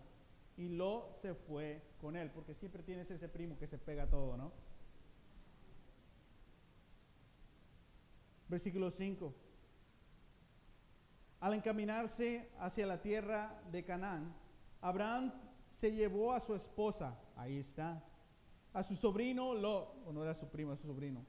y 0.57 0.69
lo 0.69 1.09
se 1.21 1.33
fue 1.33 1.81
con 2.01 2.15
él, 2.15 2.31
porque 2.31 2.53
siempre 2.55 2.83
tienes 2.83 3.09
ese 3.09 3.29
primo 3.29 3.57
que 3.57 3.67
se 3.67 3.77
pega 3.77 4.07
todo, 4.07 4.35
¿no? 4.35 4.51
Versículo 8.49 8.91
5. 8.91 9.33
Al 11.39 11.53
encaminarse 11.53 12.49
hacia 12.59 12.85
la 12.85 13.01
tierra 13.01 13.61
de 13.71 13.83
Canaán, 13.85 14.33
Abraham 14.81 15.31
se 15.79 15.91
llevó 15.91 16.33
a 16.33 16.41
su 16.41 16.55
esposa, 16.55 17.17
ahí 17.37 17.59
está, 17.59 18.03
a 18.73 18.83
su 18.83 18.95
sobrino 18.95 19.53
Lot, 19.53 20.05
o 20.05 20.11
no 20.11 20.23
era 20.23 20.33
su 20.33 20.47
primo, 20.47 20.75
su 20.75 20.87
sobrino, 20.87 21.23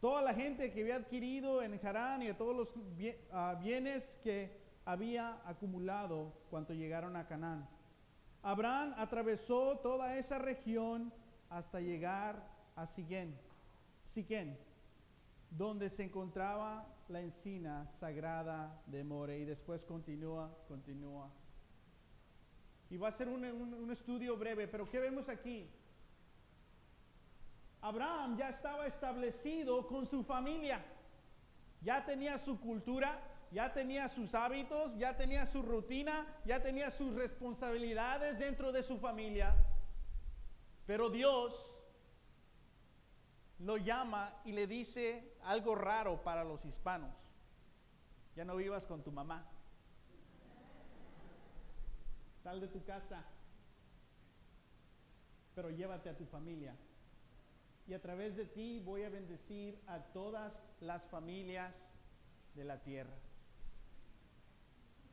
toda 0.00 0.20
la 0.20 0.34
gente 0.34 0.72
que 0.72 0.82
había 0.82 0.96
adquirido 0.96 1.62
en 1.62 1.80
Harán 1.82 2.22
y 2.22 2.28
a 2.28 2.36
todos 2.36 2.54
los 2.54 2.68
ah, 3.32 3.58
bienes 3.62 4.06
que 4.22 4.60
había 4.84 5.40
acumulado 5.46 6.32
cuando 6.50 6.74
llegaron 6.74 7.16
a 7.16 7.26
Canaán. 7.26 7.66
Abraham 8.42 8.94
atravesó 8.98 9.78
toda 9.78 10.18
esa 10.18 10.38
región 10.38 11.10
hasta 11.48 11.80
llegar 11.80 12.46
a 12.76 12.86
Siquén, 12.88 13.34
Siquén, 14.12 14.58
donde 15.56 15.88
se 15.90 16.02
encontraba 16.02 16.86
la 17.08 17.20
encina 17.20 17.86
sagrada 18.00 18.82
de 18.86 19.04
More 19.04 19.38
y 19.38 19.44
después 19.44 19.84
continúa, 19.84 20.50
continúa. 20.66 21.30
Y 22.90 22.96
va 22.96 23.08
a 23.08 23.12
ser 23.12 23.28
un, 23.28 23.44
un 23.44 23.90
estudio 23.90 24.36
breve, 24.36 24.68
pero 24.68 24.88
¿qué 24.90 24.98
vemos 24.98 25.28
aquí? 25.28 25.70
Abraham 27.80 28.36
ya 28.36 28.48
estaba 28.48 28.86
establecido 28.86 29.86
con 29.86 30.06
su 30.06 30.24
familia, 30.24 30.84
ya 31.82 32.04
tenía 32.04 32.38
su 32.38 32.58
cultura, 32.58 33.20
ya 33.52 33.72
tenía 33.72 34.08
sus 34.08 34.34
hábitos, 34.34 34.96
ya 34.98 35.16
tenía 35.16 35.46
su 35.46 35.62
rutina, 35.62 36.26
ya 36.44 36.62
tenía 36.62 36.90
sus 36.90 37.14
responsabilidades 37.14 38.38
dentro 38.38 38.72
de 38.72 38.82
su 38.82 38.98
familia. 38.98 39.54
Pero 40.86 41.10
Dios 41.10 41.73
lo 43.58 43.76
llama 43.76 44.40
y 44.44 44.52
le 44.52 44.66
dice 44.66 45.36
algo 45.44 45.74
raro 45.74 46.22
para 46.22 46.44
los 46.44 46.64
hispanos. 46.64 47.16
Ya 48.34 48.44
no 48.44 48.56
vivas 48.56 48.84
con 48.86 49.02
tu 49.02 49.12
mamá. 49.12 49.46
Sal 52.42 52.60
de 52.60 52.68
tu 52.68 52.84
casa, 52.84 53.24
pero 55.54 55.70
llévate 55.70 56.10
a 56.10 56.16
tu 56.16 56.26
familia. 56.26 56.76
Y 57.86 57.94
a 57.94 58.00
través 58.00 58.36
de 58.36 58.46
ti 58.46 58.80
voy 58.80 59.02
a 59.04 59.10
bendecir 59.10 59.80
a 59.86 59.98
todas 59.98 60.52
las 60.80 61.04
familias 61.04 61.74
de 62.54 62.64
la 62.64 62.82
tierra. 62.82 63.16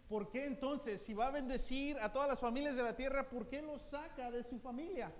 ¿Por 0.09 0.29
qué 0.29 0.45
entonces, 0.45 1.01
si 1.01 1.13
va 1.13 1.27
a 1.27 1.31
bendecir 1.31 1.97
a 1.99 2.11
todas 2.11 2.27
las 2.27 2.39
familias 2.39 2.75
de 2.75 2.83
la 2.83 2.95
tierra, 2.95 3.29
por 3.29 3.47
qué 3.47 3.61
lo 3.61 3.77
saca 3.79 4.29
de 4.29 4.43
su 4.43 4.59
familia? 4.59 5.11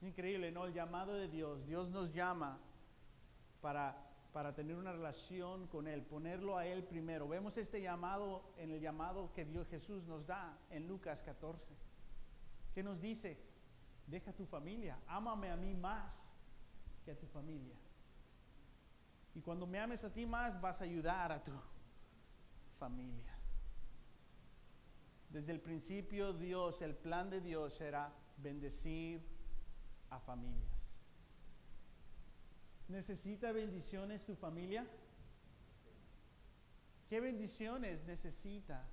Increíble, 0.00 0.52
¿no? 0.52 0.66
El 0.66 0.72
llamado 0.72 1.14
de 1.14 1.28
Dios. 1.28 1.66
Dios 1.66 1.88
nos 1.90 2.12
llama 2.12 2.58
para, 3.60 3.96
para 4.32 4.54
tener 4.54 4.76
una 4.76 4.92
relación 4.92 5.66
con 5.66 5.88
Él, 5.88 6.02
ponerlo 6.02 6.56
a 6.56 6.66
Él 6.66 6.84
primero. 6.84 7.28
Vemos 7.28 7.56
este 7.56 7.80
llamado 7.80 8.42
en 8.56 8.70
el 8.70 8.80
llamado 8.80 9.32
que 9.32 9.44
Dios 9.44 9.68
Jesús 9.68 10.04
nos 10.04 10.26
da 10.26 10.56
en 10.70 10.86
Lucas 10.86 11.22
14. 11.22 11.74
¿Qué 12.74 12.82
nos 12.82 13.00
dice? 13.00 13.38
Deja 14.06 14.32
tu 14.32 14.46
familia, 14.46 14.98
ámame 15.06 15.50
a 15.50 15.56
mí 15.56 15.74
más 15.74 16.14
que 17.04 17.10
a 17.10 17.18
tu 17.18 17.26
familia. 17.26 17.76
Y 19.34 19.40
cuando 19.40 19.66
me 19.66 19.78
ames 19.78 20.02
a 20.04 20.12
ti 20.12 20.24
más, 20.24 20.60
vas 20.60 20.80
a 20.80 20.84
ayudar 20.84 21.32
a 21.32 21.42
tu 21.42 21.52
familia. 22.78 23.36
Desde 25.28 25.52
el 25.52 25.60
principio 25.60 26.32
Dios, 26.32 26.80
el 26.80 26.94
plan 26.94 27.28
de 27.28 27.40
Dios 27.40 27.80
era 27.80 28.12
bendecir 28.38 29.37
a 30.10 30.18
familias. 30.20 30.70
¿Necesita 32.88 33.52
bendiciones 33.52 34.24
tu 34.24 34.34
familia? 34.36 34.86
¿Qué 37.08 37.20
bendiciones 37.20 38.04
necesita 38.04 38.84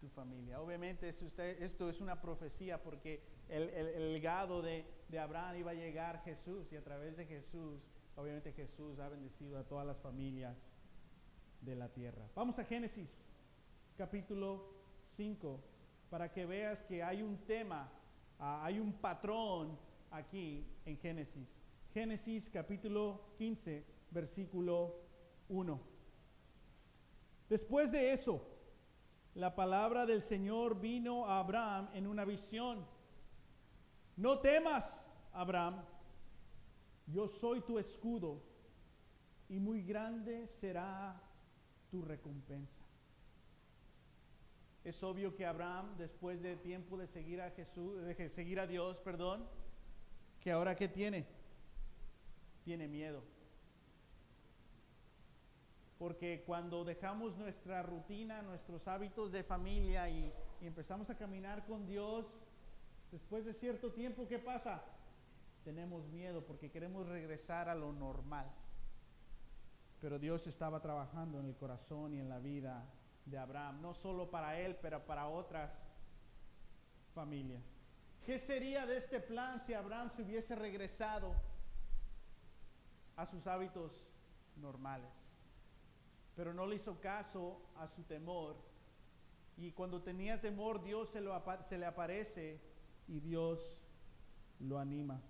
tu 0.00 0.08
familia? 0.08 0.60
Obviamente 0.60 1.14
esto 1.60 1.88
es 1.88 2.00
una 2.00 2.20
profecía 2.20 2.82
porque 2.82 3.22
el, 3.48 3.68
el 3.70 4.12
legado 4.12 4.62
de, 4.62 4.84
de 5.08 5.18
Abraham 5.18 5.56
iba 5.56 5.70
a 5.72 5.74
llegar 5.74 6.22
Jesús 6.24 6.72
y 6.72 6.76
a 6.76 6.82
través 6.82 7.16
de 7.16 7.26
Jesús, 7.26 7.80
obviamente 8.16 8.52
Jesús 8.52 8.98
ha 8.98 9.08
bendecido 9.08 9.58
a 9.58 9.64
todas 9.64 9.86
las 9.86 9.98
familias 9.98 10.56
de 11.60 11.74
la 11.74 11.88
tierra. 11.88 12.28
Vamos 12.34 12.58
a 12.58 12.64
Génesis 12.64 13.08
capítulo 13.96 14.62
5 15.16 15.60
para 16.10 16.32
que 16.32 16.46
veas 16.46 16.82
que 16.84 17.02
hay 17.02 17.22
un 17.22 17.38
tema, 17.46 17.88
ah, 18.38 18.64
hay 18.64 18.78
un 18.78 18.92
patrón 18.92 19.78
aquí 20.10 20.64
en 20.84 20.96
Génesis. 20.98 21.48
Génesis 21.92 22.48
capítulo 22.50 23.20
15, 23.38 23.84
versículo 24.10 24.96
1. 25.48 25.80
Después 27.48 27.90
de 27.90 28.12
eso, 28.12 28.42
la 29.34 29.54
palabra 29.54 30.06
del 30.06 30.22
Señor 30.22 30.80
vino 30.80 31.26
a 31.26 31.38
Abraham 31.38 31.88
en 31.94 32.06
una 32.06 32.24
visión. 32.24 32.84
No 34.16 34.40
temas, 34.40 34.84
Abraham, 35.32 35.82
yo 37.06 37.28
soy 37.28 37.60
tu 37.60 37.78
escudo 37.78 38.42
y 39.48 39.58
muy 39.58 39.82
grande 39.82 40.48
será 40.60 41.20
tu 41.90 42.02
recompensa. 42.02 42.84
Es 44.84 45.02
obvio 45.02 45.34
que 45.34 45.44
Abraham, 45.44 45.96
después 45.98 46.40
de 46.42 46.56
tiempo 46.56 46.96
de 46.96 47.06
seguir 47.08 47.40
a 47.40 47.50
Jesús, 47.50 48.02
de 48.02 48.28
seguir 48.30 48.60
a 48.60 48.66
Dios, 48.66 48.96
perdón, 48.98 49.44
que 50.46 50.52
ahora 50.52 50.76
que 50.76 50.86
tiene, 50.86 51.26
tiene 52.64 52.86
miedo. 52.86 53.20
Porque 55.98 56.44
cuando 56.46 56.84
dejamos 56.84 57.36
nuestra 57.36 57.82
rutina, 57.82 58.42
nuestros 58.42 58.86
hábitos 58.86 59.32
de 59.32 59.42
familia 59.42 60.08
y, 60.08 60.32
y 60.60 60.66
empezamos 60.68 61.10
a 61.10 61.18
caminar 61.18 61.66
con 61.66 61.84
Dios, 61.88 62.26
después 63.10 63.44
de 63.44 63.54
cierto 63.54 63.90
tiempo, 63.90 64.28
¿qué 64.28 64.38
pasa? 64.38 64.84
Tenemos 65.64 66.06
miedo 66.10 66.46
porque 66.46 66.70
queremos 66.70 67.08
regresar 67.08 67.68
a 67.68 67.74
lo 67.74 67.92
normal. 67.92 68.46
Pero 70.00 70.16
Dios 70.20 70.46
estaba 70.46 70.78
trabajando 70.78 71.40
en 71.40 71.46
el 71.46 71.56
corazón 71.56 72.14
y 72.14 72.20
en 72.20 72.28
la 72.28 72.38
vida 72.38 72.84
de 73.24 73.36
Abraham, 73.36 73.82
no 73.82 73.94
solo 73.94 74.30
para 74.30 74.60
él, 74.60 74.76
pero 74.80 75.04
para 75.06 75.26
otras 75.26 75.72
familias. 77.16 77.75
¿Qué 78.26 78.40
sería 78.40 78.84
de 78.86 78.96
este 78.96 79.20
plan 79.20 79.62
si 79.64 79.72
Abraham 79.72 80.10
se 80.16 80.22
hubiese 80.22 80.56
regresado 80.56 81.32
a 83.14 83.24
sus 83.24 83.46
hábitos 83.46 83.92
normales? 84.56 85.12
Pero 86.34 86.52
no 86.52 86.66
le 86.66 86.74
hizo 86.74 87.00
caso 87.00 87.62
a 87.76 87.86
su 87.86 88.02
temor. 88.02 88.56
Y 89.56 89.70
cuando 89.70 90.02
tenía 90.02 90.40
temor, 90.40 90.82
Dios 90.82 91.08
se, 91.10 91.20
le 91.20 91.86
aparece 91.86 92.60
y 93.06 93.20
Dios 93.20 93.60
lo 94.58 94.80
anima. 94.80 95.22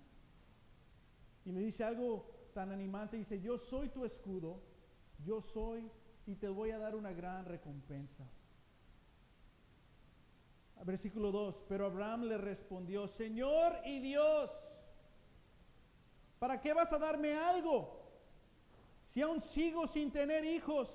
Y 1.45 1.51
le 1.51 1.59
dice 1.59 1.83
algo 1.83 2.49
tan 2.55 2.71
animante, 2.71 3.15
dice, 3.15 3.39
yo 3.39 3.59
soy 3.59 3.89
tu 3.89 4.05
escudo, 4.05 4.59
yo 5.23 5.43
soy 5.43 5.87
y 6.25 6.33
te 6.33 6.49
voy 6.49 6.71
a 6.71 6.79
dar 6.79 6.95
una 6.95 7.13
gran 7.13 7.45
recompensa. 7.45 8.27
Versículo 10.83 11.31
2, 11.31 11.65
pero 11.67 11.85
Abraham 11.85 12.23
le 12.23 12.37
respondió, 12.37 13.07
Señor 13.07 13.77
y 13.85 13.99
Dios, 13.99 14.49
¿para 16.39 16.61
qué 16.61 16.73
vas 16.73 16.91
a 16.93 16.97
darme 16.97 17.33
algo? 17.33 18.03
Si 19.09 19.21
aún 19.21 19.41
sigo 19.41 19.87
sin 19.87 20.11
tener 20.11 20.45
hijos, 20.45 20.89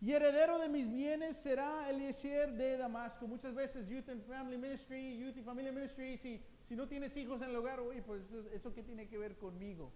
y 0.00 0.12
heredero 0.12 0.58
de 0.58 0.68
mis 0.68 0.90
bienes 0.90 1.36
será 1.38 1.90
Eliezer 1.90 2.54
de 2.54 2.78
Damasco. 2.78 3.26
Muchas 3.26 3.54
veces 3.54 3.86
Youth 3.86 4.08
and 4.08 4.26
Family 4.26 4.56
Ministry, 4.56 5.18
Youth 5.18 5.36
y 5.36 5.42
Family 5.42 5.70
Ministry, 5.70 6.16
si, 6.18 6.42
si 6.68 6.74
no 6.74 6.88
tienes 6.88 7.14
hijos 7.16 7.42
en 7.42 7.50
el 7.50 7.56
hogar, 7.56 7.80
oye, 7.80 8.00
pues 8.02 8.22
eso, 8.22 8.48
eso 8.50 8.74
qué 8.74 8.82
tiene 8.82 9.06
que 9.08 9.18
ver 9.18 9.36
conmigo 9.36 9.92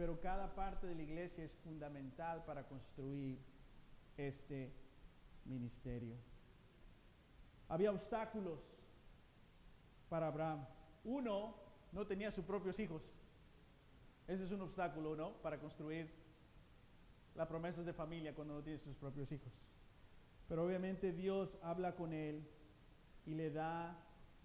pero 0.00 0.18
cada 0.18 0.54
parte 0.54 0.86
de 0.86 0.94
la 0.94 1.02
iglesia 1.02 1.44
es 1.44 1.52
fundamental 1.62 2.42
para 2.46 2.66
construir 2.66 3.38
este 4.16 4.72
ministerio. 5.44 6.16
Había 7.70 7.92
obstáculos 7.92 8.58
para 10.10 10.26
Abraham. 10.26 10.66
Uno, 11.04 11.54
no 11.92 12.06
tenía 12.06 12.30
sus 12.32 12.44
propios 12.44 12.78
hijos. 12.78 13.00
Ese 14.28 14.44
es 14.44 14.50
un 14.50 14.60
obstáculo, 14.60 15.16
¿no? 15.16 15.32
Para 15.40 15.58
construir 15.58 16.10
las 17.34 17.46
promesas 17.48 17.86
de 17.86 17.92
familia 17.92 18.34
cuando 18.34 18.54
no 18.54 18.62
tiene 18.62 18.80
sus 18.80 18.96
propios 18.96 19.30
hijos. 19.32 19.52
Pero 20.48 20.64
obviamente 20.64 21.12
Dios 21.12 21.48
habla 21.62 21.94
con 21.94 22.12
él 22.12 22.46
y 23.24 23.34
le 23.34 23.50
da 23.50 23.96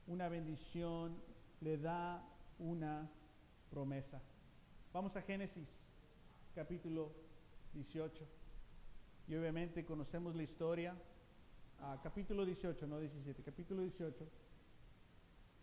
una 0.07 0.29
bendición, 0.29 1.17
le 1.61 1.77
da 1.77 2.23
una 2.59 3.09
promesa. 3.71 4.21
Vamos 4.93 5.15
a 5.15 5.21
Génesis 5.23 5.67
capítulo 6.53 7.11
18. 7.73 8.23
Y 9.27 9.35
obviamente 9.35 9.83
conocemos 9.83 10.35
la 10.35 10.43
historia. 10.43 10.95
Ah, 11.81 11.99
capítulo 12.01 12.45
18, 12.45 12.87
no 12.87 12.99
17, 12.99 13.43
capítulo 13.43 13.81
18. 13.81 14.27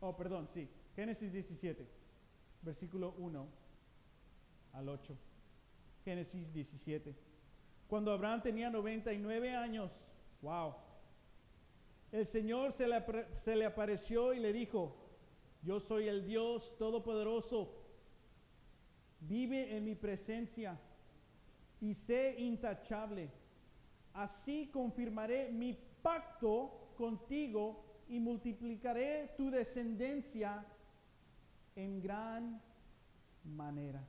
Oh, 0.00 0.16
perdón, 0.16 0.48
sí. 0.52 0.68
Génesis 0.94 1.32
17, 1.32 1.86
versículo 2.62 3.14
1. 3.18 3.46
al 4.72 4.88
8. 4.88 5.16
Génesis 6.04 6.52
17. 6.52 7.14
Cuando 7.88 8.12
Abraham 8.12 8.42
tenía 8.42 8.70
99 8.70 9.54
años, 9.54 9.90
wow, 10.40 10.74
el 12.10 12.26
Señor 12.26 12.72
se 12.72 12.88
le, 12.88 13.02
se 13.44 13.56
le 13.56 13.64
apareció 13.64 14.34
y 14.34 14.40
le 14.40 14.52
dijo, 14.52 14.96
yo 15.62 15.80
soy 15.80 16.08
el 16.08 16.26
Dios 16.26 16.76
Todopoderoso, 16.78 17.72
vive 19.20 19.76
en 19.76 19.84
mi 19.84 19.94
presencia 19.94 20.78
y 21.80 21.94
sé 21.94 22.34
intachable. 22.38 23.30
Así 24.14 24.68
confirmaré 24.72 25.50
mi 25.50 25.78
pacto 26.02 26.92
contigo 26.96 27.84
y 28.08 28.20
multiplicaré 28.20 29.34
tu 29.36 29.50
descendencia 29.50 30.66
en 31.76 32.02
gran 32.02 32.60
manera. 33.44 34.06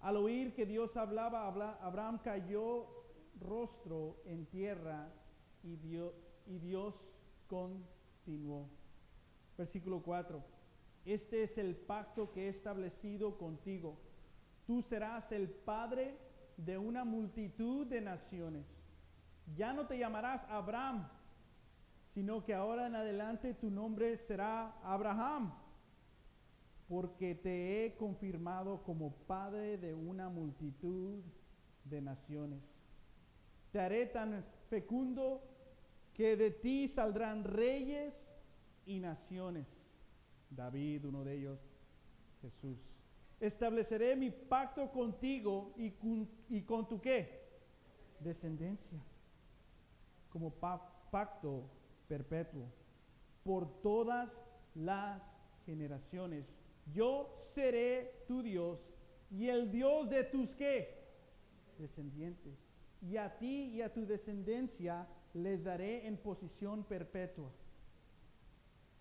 Al 0.00 0.16
oír 0.18 0.54
que 0.54 0.66
Dios 0.66 0.96
hablaba, 0.96 1.48
Abraham 1.48 2.20
cayó 2.22 2.86
rostro 3.40 4.16
en 4.26 4.46
tierra 4.46 5.08
y 5.62 5.76
Dios, 5.76 6.94
continuó. 7.48 8.68
Versículo 9.56 10.02
4. 10.02 10.42
Este 11.06 11.44
es 11.44 11.58
el 11.58 11.74
pacto 11.76 12.30
que 12.32 12.46
he 12.46 12.48
establecido 12.50 13.38
contigo. 13.38 13.98
Tú 14.66 14.82
serás 14.82 15.30
el 15.32 15.48
padre 15.48 16.18
de 16.56 16.76
una 16.78 17.04
multitud 17.04 17.86
de 17.86 18.00
naciones. 18.00 18.66
Ya 19.56 19.72
no 19.72 19.86
te 19.86 19.98
llamarás 19.98 20.42
Abraham, 20.48 21.08
sino 22.14 22.44
que 22.44 22.54
ahora 22.54 22.86
en 22.86 22.94
adelante 22.94 23.54
tu 23.54 23.70
nombre 23.70 24.16
será 24.18 24.78
Abraham, 24.82 25.52
porque 26.88 27.34
te 27.34 27.84
he 27.84 27.96
confirmado 27.96 28.82
como 28.82 29.12
padre 29.26 29.78
de 29.78 29.94
una 29.94 30.28
multitud 30.28 31.22
de 31.84 32.00
naciones. 32.00 32.62
Te 33.72 33.80
haré 33.80 34.06
tan 34.06 34.44
fecundo 34.68 35.42
que 36.14 36.36
de 36.36 36.50
ti 36.50 36.88
saldrán 36.88 37.44
reyes 37.44 38.14
y 38.86 39.00
naciones. 39.00 39.66
David, 40.50 41.04
uno 41.04 41.24
de 41.24 41.34
ellos, 41.34 41.58
Jesús. 42.40 42.78
Estableceré 43.40 44.14
mi 44.14 44.30
pacto 44.30 44.90
contigo 44.90 45.74
y 45.76 45.90
con, 45.90 46.28
y 46.48 46.62
con 46.62 46.88
tu 46.88 47.00
qué? 47.00 47.42
Descendencia. 48.20 49.00
Como 50.34 50.50
pacto 50.50 51.70
perpetuo 52.08 52.66
por 53.44 53.80
todas 53.82 54.32
las 54.74 55.22
generaciones. 55.64 56.44
Yo 56.92 57.30
seré 57.54 58.24
tu 58.26 58.42
Dios 58.42 58.80
y 59.30 59.48
el 59.48 59.70
Dios 59.70 60.10
de 60.10 60.24
tus 60.24 60.50
qué? 60.56 61.04
Descendientes. 61.78 62.58
Y 63.00 63.16
a 63.16 63.38
ti 63.38 63.66
y 63.74 63.82
a 63.82 63.92
tu 63.92 64.06
descendencia 64.06 65.06
les 65.34 65.62
daré 65.62 66.04
en 66.08 66.16
posición 66.16 66.82
perpetua. 66.82 67.52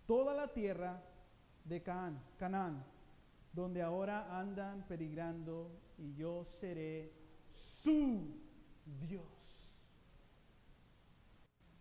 Toda 0.05 0.35
la 0.35 0.53
tierra 0.53 1.01
de 1.65 1.81
Canaán, 1.81 2.85
donde 3.53 3.81
ahora 3.81 4.39
andan 4.39 4.85
perigrando, 4.87 5.71
y 5.97 6.13
yo 6.13 6.45
seré 6.59 7.11
su 7.81 8.35
Dios. 9.01 9.32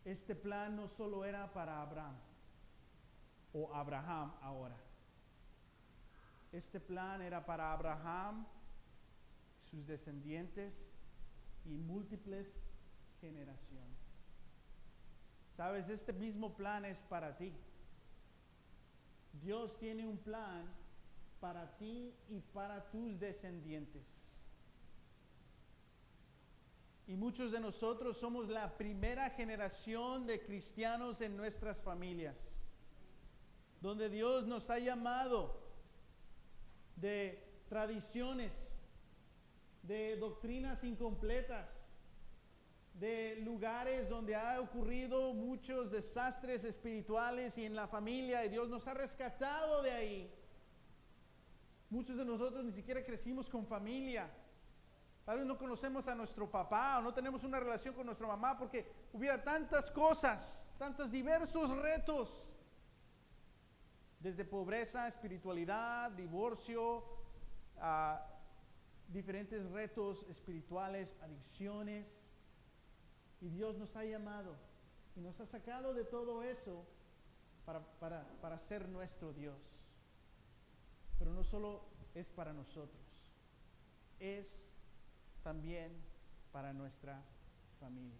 Este 0.04 0.34
plan 0.34 0.76
no 0.76 0.88
solo 0.88 1.24
era 1.24 1.52
para 1.52 1.80
Abraham 1.80 2.16
o 3.52 3.72
Abraham 3.72 4.32
ahora. 4.40 4.76
Este 6.50 6.80
plan 6.80 7.22
era 7.22 7.44
para 7.44 7.72
Abraham, 7.72 8.44
sus 9.70 9.86
descendientes 9.86 10.74
y 11.64 11.76
múltiples 11.78 12.46
generaciones. 13.20 13.98
Sabes, 15.56 15.88
este 15.88 16.12
mismo 16.12 16.54
plan 16.54 16.84
es 16.84 16.98
para 17.02 17.36
ti. 17.36 17.52
Dios 19.40 19.78
tiene 19.78 20.06
un 20.06 20.18
plan 20.18 20.66
para 21.40 21.76
ti 21.76 22.14
y 22.28 22.40
para 22.40 22.90
tus 22.90 23.18
descendientes. 23.18 24.02
Y 27.12 27.16
muchos 27.16 27.52
de 27.52 27.60
nosotros 27.60 28.16
somos 28.16 28.48
la 28.48 28.74
primera 28.78 29.28
generación 29.28 30.26
de 30.26 30.40
cristianos 30.40 31.20
en 31.20 31.36
nuestras 31.36 31.78
familias, 31.82 32.34
donde 33.82 34.08
Dios 34.08 34.46
nos 34.46 34.70
ha 34.70 34.78
llamado 34.78 35.60
de 36.96 37.38
tradiciones, 37.68 38.50
de 39.82 40.16
doctrinas 40.16 40.82
incompletas, 40.84 41.68
de 42.94 43.36
lugares 43.44 44.08
donde 44.08 44.34
ha 44.34 44.58
ocurrido 44.58 45.34
muchos 45.34 45.90
desastres 45.90 46.64
espirituales 46.64 47.58
y 47.58 47.66
en 47.66 47.76
la 47.76 47.88
familia, 47.88 48.46
y 48.46 48.48
Dios 48.48 48.70
nos 48.70 48.86
ha 48.86 48.94
rescatado 48.94 49.82
de 49.82 49.90
ahí. 49.90 50.34
Muchos 51.90 52.16
de 52.16 52.24
nosotros 52.24 52.64
ni 52.64 52.72
siquiera 52.72 53.04
crecimos 53.04 53.50
con 53.50 53.66
familia. 53.66 54.30
Tal 55.24 55.38
vez 55.38 55.46
no 55.46 55.56
conocemos 55.56 56.08
a 56.08 56.14
nuestro 56.14 56.50
papá 56.50 56.98
o 56.98 57.02
no 57.02 57.14
tenemos 57.14 57.44
una 57.44 57.60
relación 57.60 57.94
con 57.94 58.06
nuestra 58.06 58.26
mamá 58.26 58.58
porque 58.58 58.90
hubiera 59.12 59.42
tantas 59.42 59.90
cosas, 59.90 60.64
tantos 60.78 61.10
diversos 61.10 61.70
retos. 61.78 62.44
Desde 64.18 64.44
pobreza, 64.44 65.08
espiritualidad, 65.08 66.10
divorcio, 66.12 67.04
diferentes 69.08 69.68
retos 69.70 70.24
espirituales, 70.28 71.16
adicciones. 71.22 72.06
Y 73.40 73.48
Dios 73.48 73.76
nos 73.76 73.94
ha 73.96 74.04
llamado 74.04 74.56
y 75.16 75.20
nos 75.20 75.38
ha 75.40 75.46
sacado 75.46 75.94
de 75.94 76.04
todo 76.04 76.42
eso 76.42 76.84
para, 77.64 77.80
para, 78.00 78.24
para 78.40 78.58
ser 78.58 78.88
nuestro 78.88 79.32
Dios. 79.32 79.58
Pero 81.18 81.32
no 81.32 81.44
solo 81.44 81.84
es 82.14 82.28
para 82.30 82.52
nosotros, 82.52 83.02
es 84.18 84.62
también 85.42 85.92
para 86.52 86.72
nuestra 86.72 87.22
familia. 87.80 88.18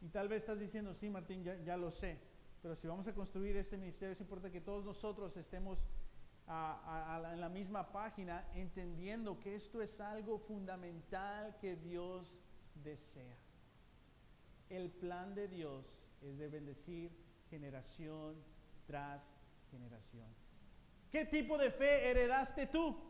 Y 0.00 0.08
tal 0.08 0.28
vez 0.28 0.40
estás 0.40 0.58
diciendo, 0.58 0.94
sí, 0.94 1.10
Martín, 1.10 1.44
ya, 1.44 1.76
lo 1.76 1.90
sé, 1.90 2.18
pero 2.62 2.74
si 2.76 2.86
vamos 2.86 3.06
a 3.06 3.14
construir 3.14 3.56
este 3.56 3.76
ministerio 3.76 4.12
es 4.12 4.20
importante 4.20 4.52
que 4.52 4.64
todos 4.64 4.84
nosotros 4.84 5.36
estemos 5.36 5.78
en 6.46 7.40
la 7.40 7.48
misma 7.48 7.92
página, 7.92 8.44
entendiendo 8.54 9.38
que 9.38 9.54
esto 9.54 9.80
es 9.82 10.00
algo 10.00 10.38
fundamental 10.38 11.56
que 11.60 11.76
Dios 11.76 12.34
desea. 12.82 13.36
El 14.68 14.90
plan 14.90 15.34
de 15.34 15.48
Dios 15.48 15.84
es 16.22 16.38
de 16.38 16.48
bendecir 16.48 17.12
generación 17.50 18.36
tras 18.86 19.22
generación. 19.70 20.28
¿Qué 21.10 21.24
tipo 21.24 21.58
de 21.58 21.70
fe 21.70 22.10
heredaste 22.10 22.66
tú? 22.68 23.09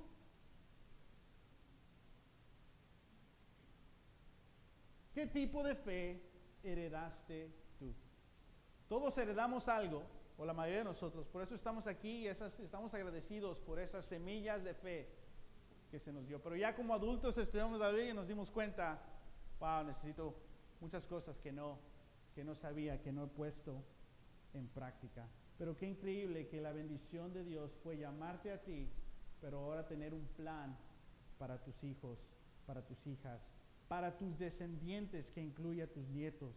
¿Qué 5.21 5.27
tipo 5.27 5.63
de 5.63 5.75
fe 5.75 6.19
heredaste 6.63 7.53
tú? 7.79 7.93
Todos 8.89 9.19
heredamos 9.19 9.69
algo, 9.69 10.03
o 10.39 10.47
la 10.47 10.55
mayoría 10.55 10.79
de 10.79 10.85
nosotros. 10.85 11.27
Por 11.27 11.43
eso 11.43 11.55
estamos 11.55 11.87
aquí 11.87 12.25
y 12.25 12.27
estamos 12.27 12.95
agradecidos 12.95 13.59
por 13.59 13.79
esas 13.79 14.07
semillas 14.07 14.65
de 14.65 14.73
fe 14.73 15.11
que 15.91 15.99
se 16.01 16.11
nos 16.11 16.27
dio. 16.27 16.41
Pero 16.43 16.57
ya 16.57 16.75
como 16.75 16.95
adultos 16.95 17.37
estudiamos 17.37 17.79
la 17.79 17.93
y 18.01 18.15
nos 18.15 18.27
dimos 18.29 18.51
cuenta, 18.51 18.99
wow, 19.59 19.85
necesito 19.85 20.35
muchas 20.81 21.05
cosas 21.05 21.37
que 21.41 21.53
no, 21.53 21.79
que 22.35 22.43
no 22.43 22.55
sabía, 22.55 23.03
que 23.03 23.13
no 23.13 23.25
he 23.25 23.29
puesto 23.29 23.85
en 24.55 24.69
práctica. 24.69 25.29
Pero 25.59 25.77
qué 25.77 25.87
increíble 25.87 26.49
que 26.49 26.63
la 26.63 26.73
bendición 26.73 27.35
de 27.35 27.45
Dios 27.45 27.71
fue 27.83 27.99
llamarte 27.99 28.53
a 28.53 28.63
ti, 28.63 28.89
pero 29.39 29.59
ahora 29.59 29.87
tener 29.87 30.15
un 30.15 30.25
plan 30.29 30.79
para 31.37 31.63
tus 31.63 31.85
hijos, 31.85 32.19
para 32.65 32.81
tus 32.87 33.07
hijas, 33.07 33.39
para 33.91 34.17
tus 34.17 34.39
descendientes 34.39 35.29
que 35.31 35.41
incluye 35.41 35.83
a 35.83 35.89
tus 35.89 36.09
nietos 36.11 36.55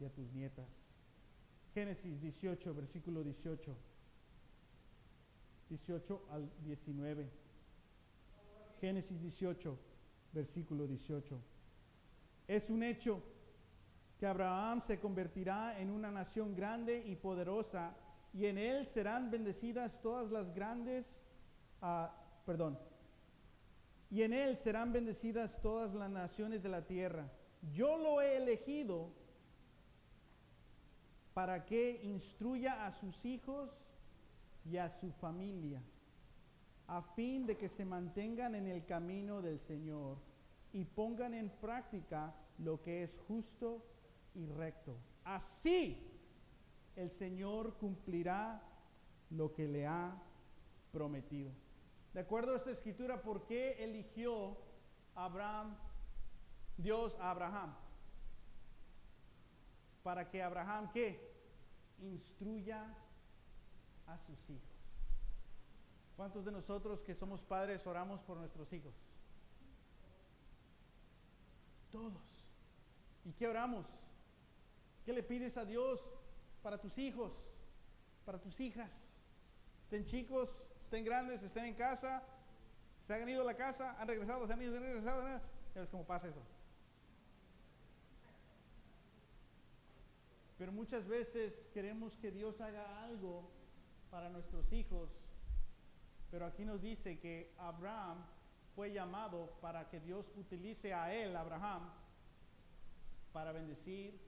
y 0.00 0.04
a 0.06 0.08
tus 0.08 0.32
nietas. 0.32 0.66
Génesis 1.74 2.18
18, 2.22 2.74
versículo 2.74 3.22
18. 3.22 3.76
18 5.68 6.26
al 6.30 6.50
19. 6.64 7.28
Génesis 8.80 9.20
18, 9.20 9.78
versículo 10.32 10.86
18. 10.86 11.38
Es 12.48 12.70
un 12.70 12.82
hecho 12.82 13.22
que 14.18 14.26
Abraham 14.26 14.80
se 14.86 14.98
convertirá 14.98 15.78
en 15.78 15.90
una 15.90 16.10
nación 16.10 16.56
grande 16.56 17.04
y 17.06 17.14
poderosa 17.14 17.94
y 18.32 18.46
en 18.46 18.56
él 18.56 18.88
serán 18.94 19.30
bendecidas 19.30 20.00
todas 20.00 20.32
las 20.32 20.54
grandes, 20.54 21.04
uh, 21.82 22.06
perdón, 22.46 22.78
y 24.10 24.22
en 24.22 24.32
él 24.32 24.56
serán 24.56 24.92
bendecidas 24.92 25.60
todas 25.62 25.94
las 25.94 26.10
naciones 26.10 26.62
de 26.62 26.68
la 26.68 26.82
tierra. 26.86 27.30
Yo 27.72 27.96
lo 27.96 28.20
he 28.20 28.36
elegido 28.36 29.10
para 31.32 31.64
que 31.64 32.00
instruya 32.02 32.86
a 32.86 32.92
sus 32.92 33.24
hijos 33.24 33.70
y 34.64 34.76
a 34.78 34.90
su 35.00 35.12
familia, 35.12 35.80
a 36.88 37.02
fin 37.14 37.46
de 37.46 37.56
que 37.56 37.68
se 37.68 37.84
mantengan 37.84 38.54
en 38.56 38.66
el 38.66 38.84
camino 38.84 39.40
del 39.40 39.60
Señor 39.60 40.18
y 40.72 40.84
pongan 40.84 41.34
en 41.34 41.48
práctica 41.48 42.34
lo 42.58 42.82
que 42.82 43.04
es 43.04 43.16
justo 43.28 43.84
y 44.34 44.46
recto. 44.46 44.96
Así 45.24 45.98
el 46.96 47.10
Señor 47.12 47.74
cumplirá 47.74 48.60
lo 49.30 49.52
que 49.52 49.68
le 49.68 49.86
ha 49.86 50.20
prometido. 50.92 51.52
De 52.12 52.20
acuerdo 52.20 52.52
a 52.52 52.56
esta 52.56 52.72
escritura, 52.72 53.22
¿por 53.22 53.46
qué 53.46 53.84
eligió 53.84 54.56
Abraham, 55.14 55.76
Dios 56.76 57.16
a 57.20 57.30
Abraham? 57.30 57.74
Para 60.02 60.28
que 60.28 60.42
Abraham, 60.42 60.90
¿qué? 60.92 61.30
Instruya 62.00 62.82
a 64.06 64.18
sus 64.18 64.50
hijos. 64.50 64.68
¿Cuántos 66.16 66.44
de 66.44 66.52
nosotros 66.52 67.00
que 67.00 67.14
somos 67.14 67.40
padres 67.42 67.86
oramos 67.86 68.20
por 68.22 68.36
nuestros 68.36 68.72
hijos? 68.72 68.94
Todos. 71.92 72.22
¿Y 73.24 73.32
qué 73.32 73.46
oramos? 73.46 73.86
¿Qué 75.04 75.12
le 75.12 75.22
pides 75.22 75.56
a 75.56 75.64
Dios 75.64 76.00
para 76.62 76.78
tus 76.78 76.96
hijos, 76.98 77.32
para 78.24 78.40
tus 78.40 78.58
hijas? 78.60 78.90
Estén 79.84 80.06
chicos, 80.06 80.50
estén 80.90 81.04
grandes, 81.04 81.40
estén 81.40 81.66
en 81.66 81.74
casa, 81.74 82.20
se 83.06 83.14
han 83.14 83.28
ido 83.28 83.42
a 83.42 83.44
la 83.44 83.54
casa, 83.54 83.94
han 84.00 84.08
regresado, 84.08 84.44
se 84.48 84.52
han 84.52 84.60
ido, 84.60 84.72
se 84.72 84.78
han 84.78 84.82
regresado. 84.82 85.22
Ya 85.72 85.80
ves 85.82 85.88
cómo 85.88 86.04
pasa 86.04 86.26
eso. 86.26 86.42
Pero 90.58 90.72
muchas 90.72 91.06
veces 91.06 91.54
queremos 91.72 92.12
que 92.16 92.32
Dios 92.32 92.60
haga 92.60 93.04
algo 93.04 93.48
para 94.10 94.30
nuestros 94.30 94.72
hijos, 94.72 95.08
pero 96.28 96.46
aquí 96.46 96.64
nos 96.64 96.82
dice 96.82 97.20
que 97.20 97.54
Abraham 97.58 98.24
fue 98.74 98.92
llamado 98.92 99.48
para 99.60 99.88
que 99.90 100.00
Dios 100.00 100.26
utilice 100.36 100.92
a 100.92 101.14
él, 101.14 101.36
Abraham, 101.36 101.88
para 103.32 103.52
bendecir, 103.52 104.20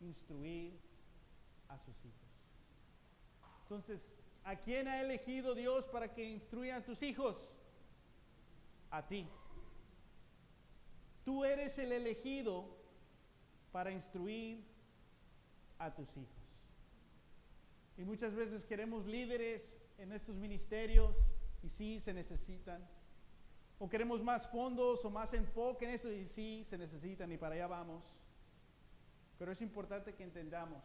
instruir 0.00 0.76
a 1.68 1.78
sus 1.78 1.94
hijos. 2.04 2.28
Entonces, 3.62 4.00
¿a 4.44 4.56
quién 4.56 4.88
ha 4.88 5.00
elegido 5.00 5.54
Dios 5.54 5.84
para 5.86 6.12
que 6.12 6.24
instruya 6.24 6.76
a 6.76 6.84
tus 6.84 7.02
hijos? 7.02 7.54
A 8.90 9.06
ti. 9.06 9.28
Tú 11.24 11.44
eres 11.44 11.78
el 11.78 11.92
elegido 11.92 12.68
para 13.72 13.92
instruir 13.92 14.64
a 15.78 15.94
tus 15.94 16.08
hijos. 16.16 16.40
Y 17.96 18.04
muchas 18.04 18.34
veces 18.34 18.64
queremos 18.64 19.06
líderes 19.06 19.62
en 19.98 20.12
estos 20.12 20.36
ministerios 20.36 21.14
y 21.62 21.68
sí 21.68 22.00
se 22.00 22.12
necesitan. 22.12 22.86
O 23.78 23.88
queremos 23.88 24.22
más 24.22 24.46
fondos 24.48 25.04
o 25.04 25.10
más 25.10 25.32
enfoque 25.34 25.84
en 25.84 25.92
esto 25.92 26.10
y 26.10 26.26
sí 26.28 26.66
se 26.68 26.78
necesitan 26.78 27.30
y 27.32 27.36
para 27.36 27.54
allá 27.54 27.66
vamos. 27.66 28.02
Pero 29.38 29.52
es 29.52 29.60
importante 29.62 30.14
que 30.14 30.22
entendamos 30.22 30.82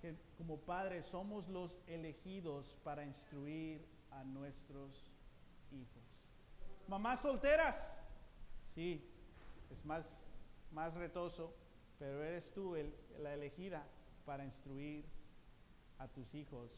que 0.00 0.16
como 0.36 0.58
padres 0.58 1.06
somos 1.06 1.48
los 1.48 1.70
elegidos 1.86 2.76
para 2.84 3.04
instruir 3.04 3.84
a 4.10 4.24
nuestros 4.24 5.10
hijos. 5.72 6.02
Mamás 6.86 7.20
solteras, 7.20 7.76
sí, 8.74 9.04
es 9.70 9.84
más, 9.84 10.04
más 10.72 10.94
retoso, 10.94 11.52
pero 11.98 12.22
eres 12.22 12.50
tú 12.52 12.76
la 13.20 13.34
elegida 13.34 13.84
para 14.24 14.44
instruir 14.44 15.04
a 15.98 16.08
tus 16.08 16.32
hijos 16.34 16.70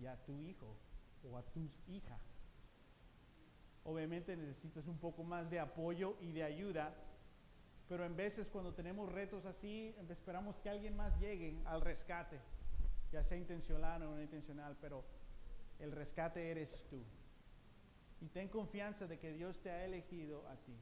y 0.00 0.06
a 0.06 0.16
tu 0.24 0.42
hijo 0.42 0.76
o 1.30 1.38
a 1.38 1.42
tus 1.42 1.70
hijas. 1.88 2.20
Obviamente 3.84 4.36
necesitas 4.36 4.86
un 4.86 4.98
poco 4.98 5.22
más 5.22 5.50
de 5.50 5.60
apoyo 5.60 6.16
y 6.20 6.32
de 6.32 6.42
ayuda, 6.42 6.94
pero 7.90 8.04
en 8.04 8.14
veces 8.14 8.46
cuando 8.46 8.72
tenemos 8.72 9.10
retos 9.10 9.44
así, 9.44 9.92
esperamos 10.08 10.54
que 10.60 10.70
alguien 10.70 10.96
más 10.96 11.18
llegue 11.18 11.60
al 11.64 11.80
rescate, 11.80 12.38
ya 13.10 13.24
sea 13.24 13.36
intencional 13.36 14.00
o 14.04 14.14
no 14.14 14.22
intencional, 14.22 14.76
pero 14.80 15.02
el 15.80 15.90
rescate 15.90 16.52
eres 16.52 16.70
tú. 16.88 17.02
Y 18.20 18.28
ten 18.28 18.46
confianza 18.46 19.08
de 19.08 19.18
que 19.18 19.32
Dios 19.32 19.58
te 19.58 19.72
ha 19.72 19.84
elegido 19.84 20.46
a 20.46 20.54
ti. 20.54 20.76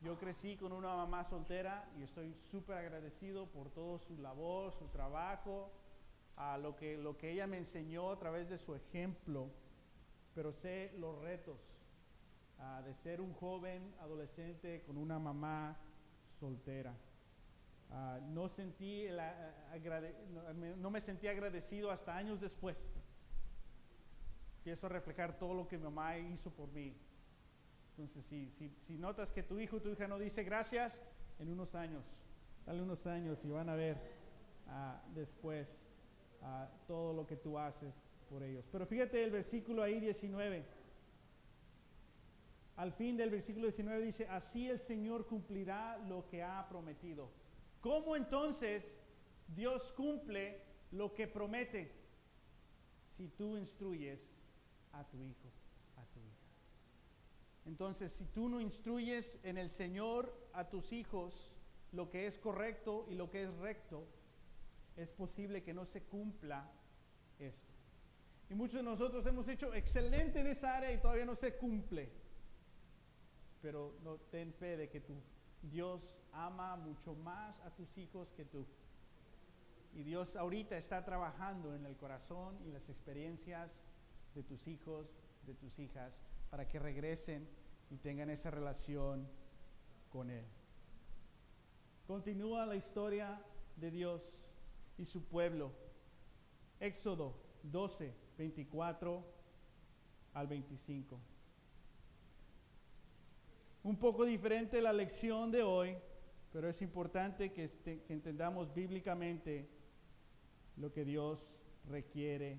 Yo 0.00 0.18
crecí 0.18 0.56
con 0.56 0.72
una 0.72 0.96
mamá 0.96 1.22
soltera 1.24 1.86
y 1.98 2.02
estoy 2.04 2.34
súper 2.50 2.78
agradecido 2.78 3.48
por 3.48 3.68
todo 3.68 3.98
su 3.98 4.16
labor, 4.16 4.72
su 4.72 4.86
trabajo, 4.88 5.70
a 6.36 6.56
lo, 6.56 6.76
que, 6.76 6.96
lo 6.96 7.18
que 7.18 7.32
ella 7.32 7.46
me 7.46 7.58
enseñó 7.58 8.10
a 8.10 8.18
través 8.18 8.48
de 8.48 8.56
su 8.56 8.74
ejemplo, 8.74 9.50
pero 10.34 10.54
sé 10.54 10.94
los 10.96 11.20
retos 11.20 11.58
de 12.86 12.94
ser 12.94 13.20
un 13.20 13.34
joven 13.34 13.94
adolescente 14.00 14.82
con 14.86 14.96
una 14.96 15.18
mamá 15.18 15.76
soltera. 16.40 16.94
no, 18.30 18.48
sentí 18.48 19.06
no 20.78 20.90
me 20.90 21.00
sentí 21.00 21.28
agradecido 21.28 21.90
hasta 21.90 22.16
años 22.16 22.40
después. 22.40 22.76
Empiezo 24.58 24.86
a 24.86 24.90
reflejar 24.90 25.38
todo 25.38 25.54
lo 25.54 25.68
que 25.68 25.78
mi 25.78 25.84
mamá 25.84 26.18
hizo 26.18 26.50
por 26.50 26.70
mí. 26.72 26.94
Entonces, 27.90 28.24
si, 28.26 28.70
si, 28.80 28.96
notas 28.96 29.30
que 29.30 29.42
tu 29.42 29.58
hijo 29.58 29.76
o 29.76 29.80
tu 29.80 29.90
hija 29.90 30.08
no 30.08 30.18
dice 30.18 30.42
gracias, 30.42 30.98
en 31.38 31.50
unos 31.50 31.74
años, 31.74 32.04
dale 32.66 32.82
unos 32.82 33.06
años 33.06 33.38
y 33.44 33.48
van 33.48 33.68
a 33.68 33.74
ver 33.74 33.96
uh, 34.66 35.14
después 35.14 35.68
uh, 36.42 36.66
todo 36.86 37.12
lo 37.12 37.26
que 37.26 37.36
tú 37.36 37.58
haces 37.58 37.94
por 38.28 38.42
ellos. 38.42 38.64
Pero 38.70 38.86
fíjate 38.86 39.22
el 39.24 39.30
versículo 39.30 39.82
ahí 39.82 40.00
19. 40.00 40.64
Al 42.80 42.94
fin 42.94 43.14
del 43.14 43.28
versículo 43.28 43.66
19 43.66 44.06
dice, 44.06 44.26
así 44.28 44.66
el 44.66 44.80
Señor 44.80 45.26
cumplirá 45.26 45.98
lo 46.08 46.26
que 46.30 46.42
ha 46.42 46.66
prometido. 46.66 47.30
¿Cómo 47.82 48.16
entonces 48.16 48.82
Dios 49.48 49.92
cumple 49.92 50.62
lo 50.90 51.12
que 51.12 51.28
promete? 51.28 51.92
Si 53.18 53.28
tú 53.28 53.58
instruyes 53.58 54.18
a 54.92 55.04
tu 55.04 55.22
hijo, 55.22 55.52
a 55.96 56.06
tu 56.06 56.20
hija. 56.20 56.48
Entonces, 57.66 58.12
si 58.12 58.24
tú 58.24 58.48
no 58.48 58.62
instruyes 58.62 59.38
en 59.42 59.58
el 59.58 59.70
Señor 59.72 60.34
a 60.54 60.70
tus 60.70 60.90
hijos 60.90 61.52
lo 61.92 62.08
que 62.08 62.26
es 62.28 62.38
correcto 62.38 63.04
y 63.10 63.14
lo 63.14 63.28
que 63.28 63.42
es 63.42 63.54
recto, 63.58 64.06
es 64.96 65.10
posible 65.10 65.62
que 65.62 65.74
no 65.74 65.84
se 65.84 66.04
cumpla 66.04 66.66
esto. 67.38 67.74
Y 68.48 68.54
muchos 68.54 68.76
de 68.76 68.84
nosotros 68.84 69.26
hemos 69.26 69.46
hecho 69.48 69.74
excelente 69.74 70.40
en 70.40 70.46
esa 70.46 70.78
área 70.78 70.90
y 70.94 70.98
todavía 71.02 71.26
no 71.26 71.36
se 71.36 71.56
cumple. 71.56 72.19
Pero 73.62 73.94
no, 74.02 74.16
ten 74.30 74.52
fe 74.54 74.76
de 74.76 74.88
que 74.88 75.00
tu 75.00 75.14
Dios 75.62 76.00
ama 76.32 76.76
mucho 76.76 77.14
más 77.14 77.60
a 77.60 77.70
tus 77.70 77.96
hijos 77.98 78.32
que 78.32 78.44
tú. 78.44 78.66
Y 79.92 80.02
Dios 80.02 80.36
ahorita 80.36 80.78
está 80.78 81.04
trabajando 81.04 81.74
en 81.74 81.84
el 81.84 81.96
corazón 81.96 82.56
y 82.64 82.70
las 82.70 82.88
experiencias 82.88 83.70
de 84.34 84.42
tus 84.42 84.66
hijos, 84.68 85.06
de 85.46 85.54
tus 85.54 85.78
hijas, 85.78 86.12
para 86.48 86.68
que 86.68 86.78
regresen 86.78 87.48
y 87.90 87.96
tengan 87.96 88.30
esa 88.30 88.50
relación 88.50 89.28
con 90.10 90.30
Él. 90.30 90.44
Continúa 92.06 92.66
la 92.66 92.76
historia 92.76 93.40
de 93.76 93.90
Dios 93.90 94.22
y 94.96 95.06
su 95.06 95.24
pueblo. 95.24 95.72
Éxodo 96.78 97.34
12, 97.64 98.14
24 98.38 99.24
al 100.34 100.46
25. 100.46 101.20
Un 103.82 103.96
poco 103.96 104.26
diferente 104.26 104.82
la 104.82 104.92
lección 104.92 105.50
de 105.50 105.62
hoy, 105.62 105.96
pero 106.52 106.68
es 106.68 106.82
importante 106.82 107.52
que, 107.52 107.64
este, 107.64 108.02
que 108.02 108.12
entendamos 108.12 108.74
bíblicamente 108.74 109.70
lo 110.76 110.92
que 110.92 111.04
Dios 111.04 111.38
requiere 111.88 112.58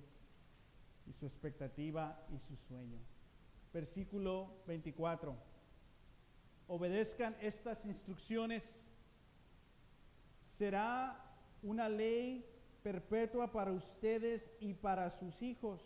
y 1.06 1.14
su 1.14 1.28
expectativa 1.28 2.26
y 2.32 2.40
su 2.40 2.56
sueño. 2.68 2.98
Versículo 3.72 4.64
24. 4.66 5.36
Obedezcan 6.68 7.36
estas 7.40 7.86
instrucciones. 7.86 8.64
Será 10.58 11.24
una 11.62 11.88
ley 11.88 12.46
perpetua 12.82 13.52
para 13.52 13.72
ustedes 13.72 14.42
y 14.60 14.74
para 14.74 15.12
sus 15.20 15.40
hijos. 15.42 15.82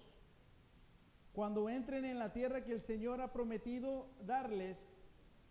Cuando 1.34 1.68
entren 1.68 2.06
en 2.06 2.20
la 2.20 2.32
tierra 2.32 2.64
que 2.64 2.72
el 2.72 2.82
Señor 2.82 3.20
ha 3.20 3.34
prometido 3.34 4.08
darles, 4.22 4.78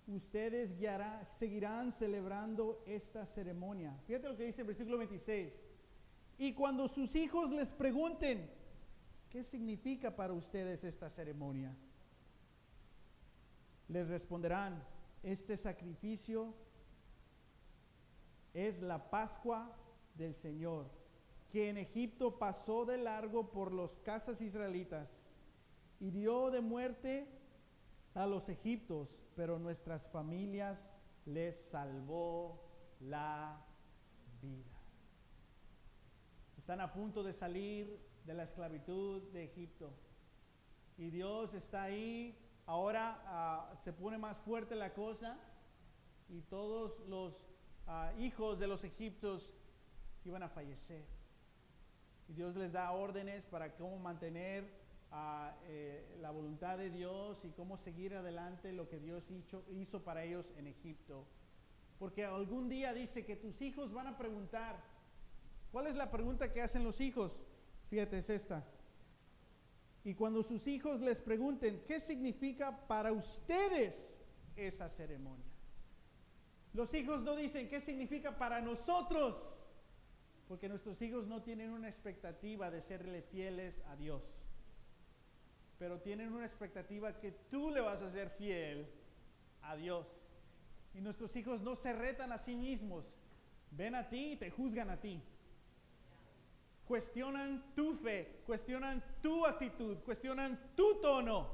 ustedes 0.07 0.71
seguirán 1.39 1.93
celebrando 1.93 2.83
esta 2.87 3.27
ceremonia. 3.27 3.97
Fíjate 4.07 4.29
lo 4.29 4.37
que 4.37 4.45
dice 4.45 4.61
el 4.63 4.67
versículo 4.67 4.99
26. 4.99 5.53
Y 6.39 6.53
cuando 6.53 6.89
sus 6.89 7.15
hijos 7.15 7.51
les 7.51 7.71
pregunten, 7.73 8.51
¿qué 9.31 9.45
significa 9.45 10.15
para 10.15 10.33
ustedes 10.33 10.85
esta 10.85 11.11
ceremonia? 11.11 11.75
Les 13.89 14.09
responderán, 14.09 14.83
este 15.23 15.57
sacrificio 15.57 16.55
es 18.53 18.81
la 18.81 19.11
Pascua 19.11 19.77
del 20.15 20.35
Señor, 20.35 20.87
que 21.51 21.69
en 21.71 21.79
Egipto 21.79 22.39
pasó 22.39 22.85
de 22.85 22.99
largo 22.99 23.51
por 23.51 23.73
los 23.73 23.97
casas 23.99 24.41
israelitas 24.41 25.09
hirió 26.01 26.51
de 26.51 26.61
muerte 26.61 27.27
a 28.15 28.27
los 28.27 28.49
egipcios, 28.49 29.09
pero 29.37 29.59
nuestras 29.59 30.07
familias 30.09 30.79
les 31.27 31.57
salvó 31.71 32.61
la 33.01 33.65
vida. 34.41 34.79
Están 36.59 36.81
a 36.81 36.93
punto 36.93 37.23
de 37.23 37.33
salir 37.33 38.01
de 38.25 38.35
la 38.35 38.45
esclavitud 38.45 39.23
de 39.33 39.45
Egipto. 39.45 39.93
Y 40.97 41.11
Dios 41.11 41.53
está 41.55 41.85
ahí. 41.85 42.39
Ahora 42.67 43.21
ah, 43.27 43.75
se 43.85 43.93
pone 43.93 44.19
más 44.19 44.39
fuerte 44.39 44.75
la 44.75 44.95
cosa. 44.95 45.39
Y 46.29 46.41
todos 46.43 46.99
los 47.09 47.35
ah, 47.87 48.13
hijos 48.19 48.59
de 48.59 48.67
los 48.67 48.83
egipcios 48.85 49.53
iban 50.25 50.43
a 50.43 50.49
fallecer. 50.49 51.05
Y 52.29 52.33
Dios 52.33 52.57
les 52.57 52.73
da 52.73 52.91
órdenes 52.93 53.45
para 53.47 53.75
cómo 53.77 53.99
mantener 53.99 54.84
ah, 55.15 55.55
eh, 55.67 56.17
la 56.21 56.31
voluntad 56.31 56.77
de 56.77 56.91
Dios 56.91 57.39
y 57.45 57.51
cómo 57.51 57.79
seguir 57.79 58.15
adelante 58.15 58.73
lo 58.73 58.89
que 58.89 58.99
Dios 58.99 59.25
hizo, 59.31 59.65
hizo 59.71 60.03
para 60.03 60.25
ellos 60.25 60.45
en 60.57 60.67
Egipto. 60.67 61.25
Porque 61.99 62.25
algún 62.25 62.69
día 62.69 62.93
dice 62.93 63.25
que 63.25 63.37
tus 63.37 63.63
hijos 63.63 63.93
van 63.93 64.09
a 64.09 64.19
preguntar, 64.19 64.83
¿cuál 65.71 65.87
es 65.87 65.95
la 65.95 66.11
pregunta 66.11 66.53
que 66.53 66.61
hacen 66.61 66.83
los 66.85 67.01
hijos? 67.01 67.39
Fíjate, 67.89 68.19
es 68.19 68.31
esta. 68.31 68.65
Y 70.03 70.15
cuando 70.15 70.43
sus 70.43 70.67
hijos 70.67 71.01
les 71.01 71.19
pregunten, 71.19 71.83
¿qué 71.87 72.01
significa 72.01 72.87
para 72.89 73.13
ustedes 73.13 74.13
esa 74.57 74.91
ceremonia? 74.91 75.47
Los 76.75 76.93
hijos 76.93 77.23
no 77.23 77.37
dicen, 77.37 77.69
¿qué 77.69 77.81
significa 77.81 78.37
para 78.37 78.61
nosotros? 78.61 79.37
Porque 80.49 80.69
nuestros 80.69 81.01
hijos 81.01 81.27
no 81.27 81.43
tienen 81.43 81.71
una 81.71 81.89
expectativa 81.89 82.71
de 82.71 82.83
serle 82.83 83.23
fieles 83.23 83.81
a 83.87 83.97
Dios. 83.97 84.23
Pero 85.85 86.01
tienen 86.01 86.33
una 86.33 86.47
expectativa 86.47 87.21
que 87.21 87.33
tú 87.51 87.71
le 87.71 87.83
vas 87.83 88.01
a 88.01 88.11
ser 88.11 88.31
fiel 88.39 88.87
a 89.61 89.77
Dios. 89.77 90.07
Y 90.95 91.03
nuestros 91.03 91.37
hijos 91.37 91.61
no 91.61 91.77
se 91.77 91.93
retan 91.93 92.33
a 92.33 92.39
sí 92.39 92.55
mismos. 92.55 93.05
Ven 93.71 93.95
a 93.95 94.09
ti 94.09 94.33
y 94.33 94.37
te 94.37 94.51
juzgan 94.51 94.89
a 94.89 94.97
ti 94.97 95.23
cuestionan 96.87 97.75
tu 97.75 97.97
fe, 97.97 98.43
cuestionan 98.47 99.03
tu 99.23 99.45
actitud, 99.45 99.99
cuestionan 100.05 100.59
tu 100.75 101.01
tono, 101.01 101.51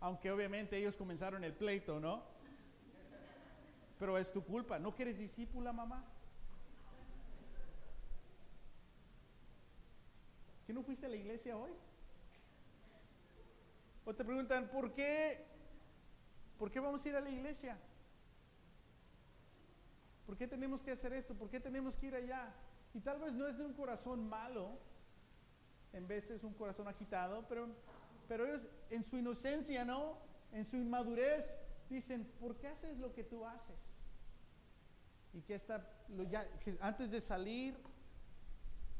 aunque 0.00 0.30
obviamente 0.30 0.78
ellos 0.78 0.96
comenzaron 0.96 1.44
el 1.44 1.52
pleito, 1.52 1.98
¿no? 2.00 2.22
Pero 3.98 4.16
es 4.18 4.32
tu 4.32 4.42
culpa, 4.44 4.78
¿no 4.78 4.94
quieres 4.94 5.18
discípula, 5.18 5.72
mamá? 5.72 6.04
¿Que 10.66 10.72
no 10.72 10.82
fuiste 10.82 11.06
a 11.06 11.08
la 11.08 11.16
iglesia 11.16 11.56
hoy? 11.56 11.72
O 14.04 14.14
te 14.14 14.24
preguntan, 14.24 14.68
¿por 14.68 14.92
qué? 14.92 15.44
¿Por 16.58 16.70
qué 16.70 16.80
vamos 16.80 17.04
a 17.04 17.08
ir 17.08 17.16
a 17.16 17.20
la 17.20 17.30
iglesia? 17.30 17.78
¿Por 20.26 20.36
qué 20.36 20.48
tenemos 20.48 20.80
que 20.82 20.92
hacer 20.92 21.12
esto? 21.12 21.34
¿Por 21.34 21.50
qué 21.50 21.60
tenemos 21.60 21.94
que 21.96 22.06
ir 22.06 22.14
allá? 22.14 22.52
Y 22.94 23.00
tal 23.00 23.20
vez 23.20 23.32
no 23.32 23.48
es 23.48 23.56
de 23.56 23.64
un 23.64 23.74
corazón 23.74 24.28
malo, 24.28 24.78
en 25.92 26.06
veces 26.06 26.42
un 26.42 26.54
corazón 26.54 26.88
agitado, 26.88 27.44
pero, 27.48 27.68
pero 28.28 28.46
ellos 28.46 28.62
en 28.90 29.04
su 29.04 29.16
inocencia, 29.16 29.84
¿no? 29.84 30.18
En 30.52 30.64
su 30.66 30.76
inmadurez, 30.76 31.44
dicen, 31.88 32.30
¿por 32.40 32.56
qué 32.56 32.68
haces 32.68 32.98
lo 32.98 33.12
que 33.14 33.24
tú 33.24 33.44
haces? 33.44 33.76
Y 35.32 35.40
que, 35.42 35.54
esta, 35.54 35.88
ya, 36.30 36.46
antes 36.80 37.10
de 37.10 37.20
salir 37.20 37.76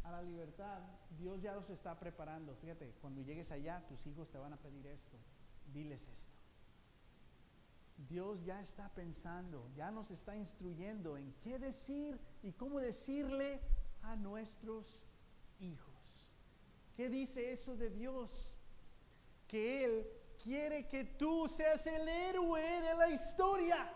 a 0.04 0.10
la 0.10 0.22
libertad, 0.22 0.82
Dios 1.18 1.40
ya 1.42 1.54
los 1.54 1.68
está 1.70 1.98
preparando. 1.98 2.56
Fíjate, 2.56 2.94
cuando 3.00 3.22
llegues 3.22 3.50
allá, 3.50 3.84
tus 3.88 4.06
hijos 4.06 4.30
te 4.30 4.38
van 4.38 4.52
a 4.52 4.56
pedir 4.56 4.86
esto. 4.86 5.16
Diles 5.72 6.00
esto. 6.00 6.22
Dios 8.08 8.42
ya 8.44 8.60
está 8.60 8.88
pensando, 8.90 9.68
ya 9.76 9.90
nos 9.90 10.10
está 10.10 10.36
instruyendo 10.36 11.16
en 11.16 11.32
qué 11.42 11.58
decir 11.58 12.18
y 12.42 12.52
cómo 12.52 12.80
decirle 12.80 13.60
a 14.02 14.16
nuestros 14.16 15.04
hijos. 15.60 16.28
¿Qué 16.96 17.08
dice 17.08 17.52
eso 17.52 17.76
de 17.76 17.90
Dios? 17.90 18.52
Que 19.46 19.84
Él 19.84 20.06
quiere 20.42 20.88
que 20.88 21.04
tú 21.04 21.48
seas 21.48 21.86
el 21.86 22.08
héroe 22.08 22.60
de 22.60 22.94
la 22.94 23.08
historia, 23.08 23.92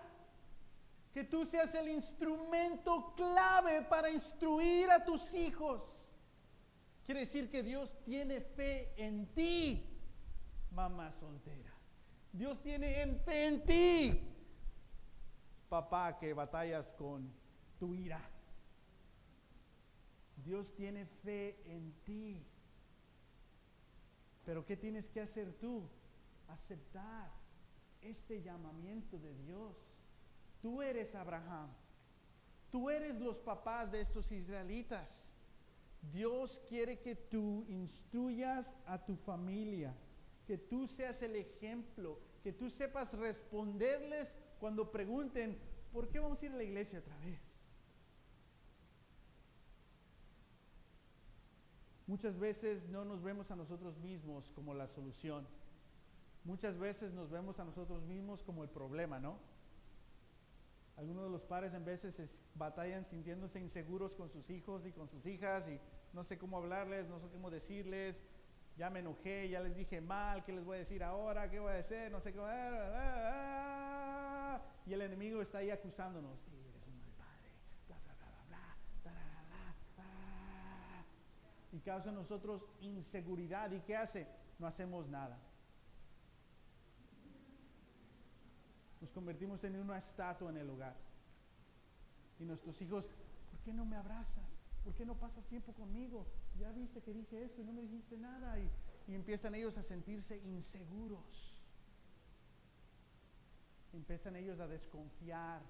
que 1.13 1.25
tú 1.25 1.45
seas 1.45 1.75
el 1.75 1.89
instrumento 1.89 3.15
clave 3.17 3.83
para 3.83 4.11
instruir 4.11 4.91
a 4.91 5.05
tus 5.05 5.35
hijos. 5.35 5.96
Quiere 7.07 7.21
decir 7.21 7.49
que 7.49 7.63
Dios 7.63 7.97
tiene 8.05 8.41
fe 8.41 8.93
en 8.97 9.27
ti, 9.33 9.87
mamá 10.73 11.13
soltera. 11.13 11.73
Dios 12.33 12.61
tiene 12.63 13.07
fe 13.25 13.47
en 13.47 13.65
ti, 13.65 14.21
papá 15.69 16.19
que 16.19 16.35
batallas 16.35 16.89
con 16.99 17.33
tu 17.79 17.95
ira. 17.95 18.21
Dios 20.45 20.75
tiene 20.75 21.07
fe 21.07 21.63
en 21.67 21.93
ti. 22.05 22.45
Pero 24.45 24.67
¿qué 24.67 24.77
tienes 24.77 25.09
que 25.11 25.21
hacer 25.21 25.53
tú? 25.61 25.89
Aceptar 26.49 27.31
este 28.01 28.43
llamamiento 28.43 29.17
de 29.19 29.33
Dios. 29.45 29.77
Tú 30.61 30.83
eres 30.83 31.15
Abraham. 31.15 31.71
Tú 32.73 32.91
eres 32.91 33.19
los 33.21 33.37
papás 33.39 33.93
de 33.93 34.01
estos 34.01 34.31
israelitas. 34.33 35.36
Dios 36.03 36.61
quiere 36.69 37.01
que 37.01 37.15
tú 37.15 37.65
instruyas 37.69 38.71
a 38.87 39.05
tu 39.05 39.17
familia, 39.17 39.95
que 40.47 40.59
tú 40.59 40.87
seas 40.87 41.21
el 41.23 41.37
ejemplo, 41.37 42.21
que 42.43 42.53
tú 42.53 42.71
sepas 42.71 43.13
responderles 43.13 44.29
cuando 44.61 44.91
pregunten, 44.91 45.59
¿por 45.93 46.09
qué 46.09 46.21
vamos 46.21 46.41
a 46.41 46.47
ir 46.47 46.53
a 46.53 46.57
la 46.57 46.65
iglesia 46.65 47.01
otra 47.01 47.19
vez? 47.19 47.41
Muchas 52.07 52.39
veces 52.39 52.89
no 52.89 53.05
nos 53.05 53.23
vemos 53.23 53.51
a 53.51 53.57
nosotros 53.57 53.99
mismos 53.99 54.49
como 54.55 54.75
la 54.75 54.87
solución. 54.87 55.47
Muchas 56.45 56.79
veces 56.79 57.13
nos 57.13 57.31
vemos 57.31 57.59
a 57.59 57.65
nosotros 57.65 58.05
mismos 58.05 58.45
como 58.45 58.63
el 58.63 58.71
problema, 58.71 59.19
¿no? 59.19 59.41
Algunos 60.97 61.25
de 61.25 61.31
los 61.31 61.43
padres 61.43 61.75
en 61.75 61.85
veces 61.85 62.15
batallan 62.55 63.05
sintiéndose 63.11 63.61
inseguros 63.61 64.15
con 64.15 64.31
sus 64.31 64.49
hijos 64.51 64.87
y 64.87 64.93
con 64.93 65.09
sus 65.09 65.27
hijas 65.27 65.65
y 65.69 65.79
no 66.15 66.25
sé 66.25 66.39
cómo 66.39 66.57
hablarles, 66.57 67.07
no 67.09 67.21
sé 67.21 67.27
cómo 67.29 67.51
decirles, 67.51 68.17
ya 68.79 68.89
me 68.91 69.01
enojé, 69.01 69.49
ya 69.49 69.61
les 69.61 69.77
dije 69.77 70.01
mal, 70.01 70.45
¿qué 70.45 70.53
les 70.53 70.65
voy 70.65 70.77
a 70.77 70.81
decir 70.81 71.03
ahora? 71.03 71.51
¿Qué 71.51 71.61
voy 71.61 71.73
a 71.73 71.77
decir? 71.77 72.11
No 72.11 72.21
sé 72.21 72.33
qué. 72.33 72.39
Y 74.87 74.93
el 74.93 75.03
enemigo 75.03 75.43
está 75.43 75.59
ahí 75.59 75.71
acusándonos. 75.71 76.39
y 81.73 81.81
causa 81.81 82.09
en 82.09 82.15
nosotros 82.15 82.63
inseguridad. 82.81 83.71
¿Y 83.71 83.81
qué 83.81 83.97
hace? 83.97 84.27
No 84.59 84.67
hacemos 84.67 85.07
nada. 85.09 85.39
Nos 89.01 89.11
convertimos 89.11 89.63
en 89.65 89.77
una 89.77 89.99
estatua 89.99 90.51
en 90.51 90.59
el 90.59 90.71
hogar. 90.71 90.97
Y 92.39 92.45
nuestros 92.45 92.81
hijos, 92.81 93.05
¿por 93.51 93.61
qué 93.61 93.73
no 93.73 93.85
me 93.85 93.97
abrazas? 93.97 94.45
¿Por 94.85 94.95
qué 94.95 95.05
no 95.05 95.15
pasas 95.15 95.45
tiempo 95.47 95.73
conmigo? 95.73 96.27
Ya 96.59 96.71
viste 96.73 97.01
que 97.03 97.13
dije 97.13 97.45
esto 97.45 97.61
y 97.61 97.65
no 97.65 97.73
me 97.73 97.83
dijiste 97.83 98.17
nada. 98.17 98.59
Y, 98.59 98.71
y 99.09 99.15
empiezan 99.15 99.55
ellos 99.55 99.77
a 99.77 99.83
sentirse 99.83 100.39
inseguros. 100.39 101.55
Empiezan 103.93 104.37
ellos 104.37 104.61
a 104.61 104.67
desconfiar 104.67 105.63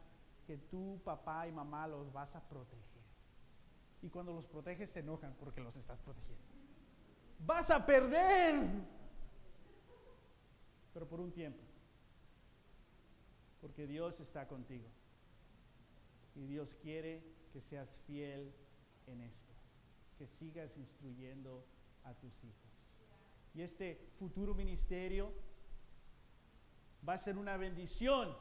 que 0.46 0.58
tú, 0.58 1.00
papá 1.04 1.46
y 1.48 1.52
mamá 1.52 1.86
los 1.86 2.12
vas 2.12 2.34
a 2.34 2.40
proteger 2.40 2.96
y 4.02 4.08
cuando 4.08 4.32
los 4.32 4.46
proteges 4.46 4.90
se 4.90 5.00
enojan 5.00 5.34
porque 5.40 5.60
los 5.60 5.74
estás 5.74 5.98
protegiendo. 6.00 6.44
Vas 7.40 7.68
a 7.70 7.84
perder, 7.84 8.54
pero 10.94 11.08
por 11.08 11.20
un 11.20 11.32
tiempo, 11.32 11.62
porque 13.60 13.86
Dios 13.86 14.18
está 14.20 14.46
contigo 14.46 14.88
y 16.34 16.46
Dios 16.46 16.74
quiere 16.82 17.22
que 17.52 17.60
seas 17.62 17.88
fiel 18.06 18.52
en 19.06 19.22
esto, 19.22 19.52
que 20.18 20.26
sigas 20.26 20.76
instruyendo 20.76 21.64
a 22.04 22.14
tus 22.14 22.32
hijos. 22.44 22.66
Y 23.54 23.62
este 23.62 24.10
futuro 24.18 24.54
ministerio 24.54 25.32
va 27.08 27.14
a 27.14 27.18
ser 27.18 27.38
una 27.38 27.56
bendición 27.56 28.36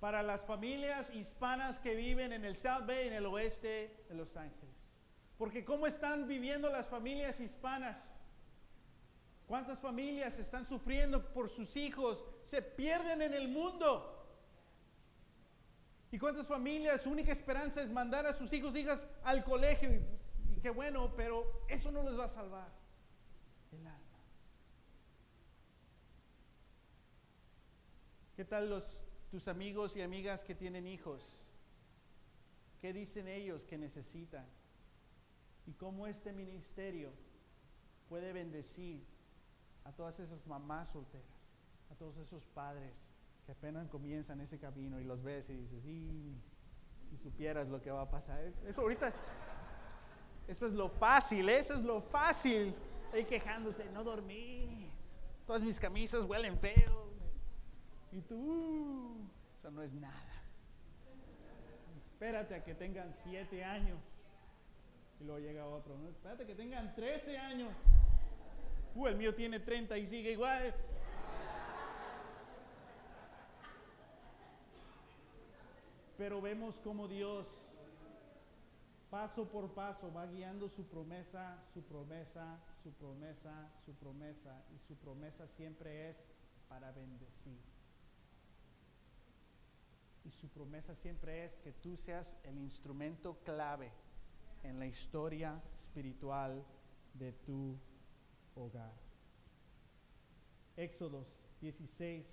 para 0.00 0.22
las 0.22 0.40
familias 0.42 1.06
hispanas 1.14 1.78
que 1.78 1.94
viven 1.94 2.32
en 2.32 2.44
el 2.44 2.56
South 2.56 2.86
Bay, 2.86 3.06
en 3.06 3.12
el 3.12 3.26
oeste 3.26 4.04
de 4.08 4.14
Los 4.14 4.34
Ángeles. 4.36 4.74
Porque 5.38 5.64
¿cómo 5.64 5.86
están 5.86 6.26
viviendo 6.26 6.70
las 6.70 6.86
familias 6.88 7.38
hispanas? 7.38 7.96
¿Cuántas 9.50 9.80
familias 9.80 10.38
están 10.38 10.64
sufriendo 10.68 11.34
por 11.34 11.50
sus 11.50 11.76
hijos? 11.76 12.24
Se 12.52 12.62
pierden 12.62 13.20
en 13.20 13.34
el 13.34 13.48
mundo. 13.48 14.24
¿Y 16.12 16.20
cuántas 16.20 16.46
familias 16.46 17.00
su 17.00 17.10
única 17.10 17.32
esperanza 17.32 17.82
es 17.82 17.90
mandar 17.90 18.28
a 18.28 18.38
sus 18.38 18.52
hijos, 18.52 18.76
hijas 18.76 19.00
al 19.24 19.42
colegio? 19.42 19.92
Y, 19.92 20.06
y 20.54 20.60
qué 20.60 20.70
bueno, 20.70 21.12
pero 21.16 21.64
eso 21.68 21.90
no 21.90 22.04
les 22.04 22.16
va 22.16 22.26
a 22.26 22.28
salvar 22.28 22.68
el 23.72 23.84
alma. 23.84 24.20
¿Qué 28.36 28.44
tal 28.44 28.70
los, 28.70 28.84
tus 29.32 29.48
amigos 29.48 29.96
y 29.96 30.02
amigas 30.02 30.44
que 30.44 30.54
tienen 30.54 30.86
hijos? 30.86 31.26
¿Qué 32.80 32.92
dicen 32.92 33.26
ellos 33.26 33.64
que 33.64 33.78
necesitan? 33.78 34.46
¿Y 35.66 35.72
cómo 35.72 36.06
este 36.06 36.32
ministerio 36.32 37.10
puede 38.08 38.32
bendecir 38.32 39.18
a 39.84 39.92
todas 39.92 40.18
esas 40.20 40.46
mamás 40.46 40.88
solteras, 40.90 41.26
a 41.90 41.94
todos 41.94 42.16
esos 42.18 42.44
padres 42.54 42.92
que 43.46 43.52
apenas 43.52 43.88
comienzan 43.88 44.40
ese 44.40 44.58
camino 44.58 45.00
y 45.00 45.04
los 45.04 45.22
ves 45.22 45.48
y 45.48 45.54
dices, 45.54 45.82
sí, 45.82 46.36
si 47.08 47.16
supieras 47.18 47.68
lo 47.68 47.80
que 47.80 47.90
va 47.90 48.02
a 48.02 48.10
pasar. 48.10 48.40
Eso 48.66 48.82
ahorita, 48.82 49.12
eso 50.46 50.66
es 50.66 50.72
lo 50.72 50.88
fácil, 50.88 51.48
eso 51.48 51.74
es 51.74 51.82
lo 51.82 52.00
fácil. 52.00 52.74
Estoy 53.06 53.24
quejándose, 53.24 53.84
no 53.90 54.04
dormí, 54.04 54.90
todas 55.46 55.62
mis 55.62 55.80
camisas 55.80 56.24
huelen 56.24 56.58
feo. 56.58 57.10
Y 58.12 58.20
tú, 58.22 59.16
eso 59.56 59.70
no 59.70 59.82
es 59.82 59.92
nada. 59.92 60.42
Espérate 62.12 62.54
a 62.54 62.62
que 62.62 62.74
tengan 62.74 63.14
siete 63.24 63.64
años. 63.64 63.98
Y 65.20 65.24
luego 65.24 65.40
llega 65.40 65.66
otro, 65.66 65.96
¿no? 65.98 66.08
Espérate 66.08 66.46
que 66.46 66.54
tengan 66.54 66.94
13 66.94 67.38
años. 67.38 67.72
Uh, 68.94 69.06
el 69.06 69.16
mío 69.16 69.34
tiene 69.34 69.60
30 69.60 69.96
y 69.98 70.06
sigue 70.08 70.32
igual. 70.32 70.74
Pero 76.18 76.40
vemos 76.42 76.74
como 76.84 77.08
Dios, 77.08 77.46
paso 79.10 79.48
por 79.48 79.70
paso, 79.70 80.12
va 80.12 80.26
guiando 80.26 80.68
su 80.68 80.84
promesa, 80.84 81.56
su 81.72 81.82
promesa, 81.82 82.58
su 82.82 82.92
promesa, 82.92 83.70
su 83.86 83.94
promesa. 83.94 84.62
Y 84.74 84.78
su 84.86 84.96
promesa 84.96 85.46
siempre 85.56 86.10
es 86.10 86.16
para 86.68 86.92
bendecir. 86.92 87.58
Y 90.24 90.30
su 90.32 90.48
promesa 90.48 90.94
siempre 90.96 91.44
es 91.44 91.56
que 91.58 91.72
tú 91.72 91.96
seas 91.96 92.36
el 92.44 92.58
instrumento 92.58 93.38
clave 93.44 93.90
en 94.62 94.78
la 94.78 94.86
historia 94.86 95.60
espiritual 95.86 96.62
de 97.14 97.32
tu 97.32 97.78
hogar. 98.60 98.92
Éxodos 100.76 101.26
16, 101.60 102.26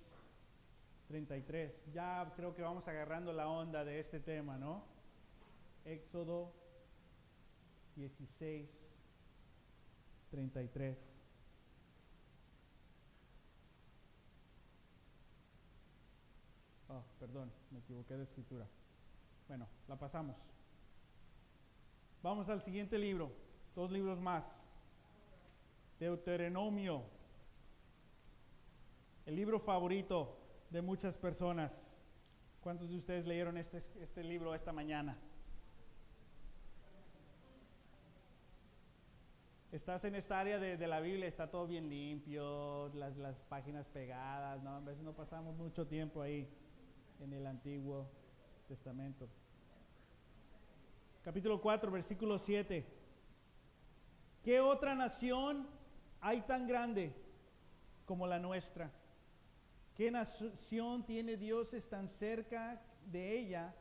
33. 1.08 1.72
Ya 1.92 2.32
creo 2.36 2.54
que 2.54 2.62
vamos 2.62 2.86
agarrando 2.86 3.32
la 3.32 3.48
onda 3.48 3.84
de 3.84 4.00
este 4.00 4.20
tema, 4.20 4.56
¿no? 4.58 4.84
Éxodo 5.84 6.52
16, 7.96 8.68
33. 10.30 10.96
Oh, 16.88 17.02
perdón, 17.18 17.50
me 17.70 17.80
equivoqué 17.80 18.16
de 18.16 18.24
escritura. 18.24 18.66
Bueno, 19.46 19.66
la 19.88 19.96
pasamos. 19.98 20.36
Vamos 22.22 22.48
al 22.48 22.62
siguiente 22.62 22.98
libro, 22.98 23.32
dos 23.74 23.90
libros 23.90 24.18
más. 24.20 24.44
Deuteronomio, 25.98 27.04
el 29.26 29.36
libro 29.36 29.60
favorito 29.60 30.38
de 30.70 30.82
muchas 30.82 31.16
personas. 31.16 31.72
¿Cuántos 32.60 32.90
de 32.90 32.96
ustedes 32.96 33.26
leyeron 33.26 33.56
este, 33.56 33.82
este 34.00 34.22
libro 34.22 34.54
esta 34.54 34.72
mañana? 34.72 35.16
Estás 39.70 40.04
en 40.04 40.14
esta 40.14 40.40
área 40.40 40.58
de, 40.58 40.86
la 40.86 41.00
Biblia, 41.00 41.28
está 41.28 41.50
todo 41.50 41.66
bien 41.66 41.90
limpio, 41.90 42.88
las, 42.94 43.16
las 43.16 43.36
páginas 43.50 43.86
pegadas, 43.88 44.62
¿no? 44.62 44.76
A 44.76 44.80
veces 44.80 45.02
no 45.02 45.12
pasamos 45.12 45.54
mucho 45.56 45.86
tiempo 45.86 46.22
ahí 46.22 46.48
en 47.20 47.32
el 47.34 47.46
Antiguo 47.46 48.08
Testamento 48.66 49.28
capítulo 51.28 51.60
4, 51.60 51.90
versículo 51.90 52.38
7. 52.38 52.86
¿Qué 54.42 54.60
otra 54.60 54.94
nación 54.94 55.68
hay 56.20 56.42
tan 56.42 56.66
grande 56.66 57.14
como 58.04 58.26
la 58.26 58.38
nuestra? 58.38 58.90
¿Qué 59.94 60.10
nación 60.10 61.04
tiene 61.04 61.36
dioses 61.36 61.88
tan 61.88 62.08
cerca 62.08 62.80
de 63.06 63.38
ella 63.38 63.74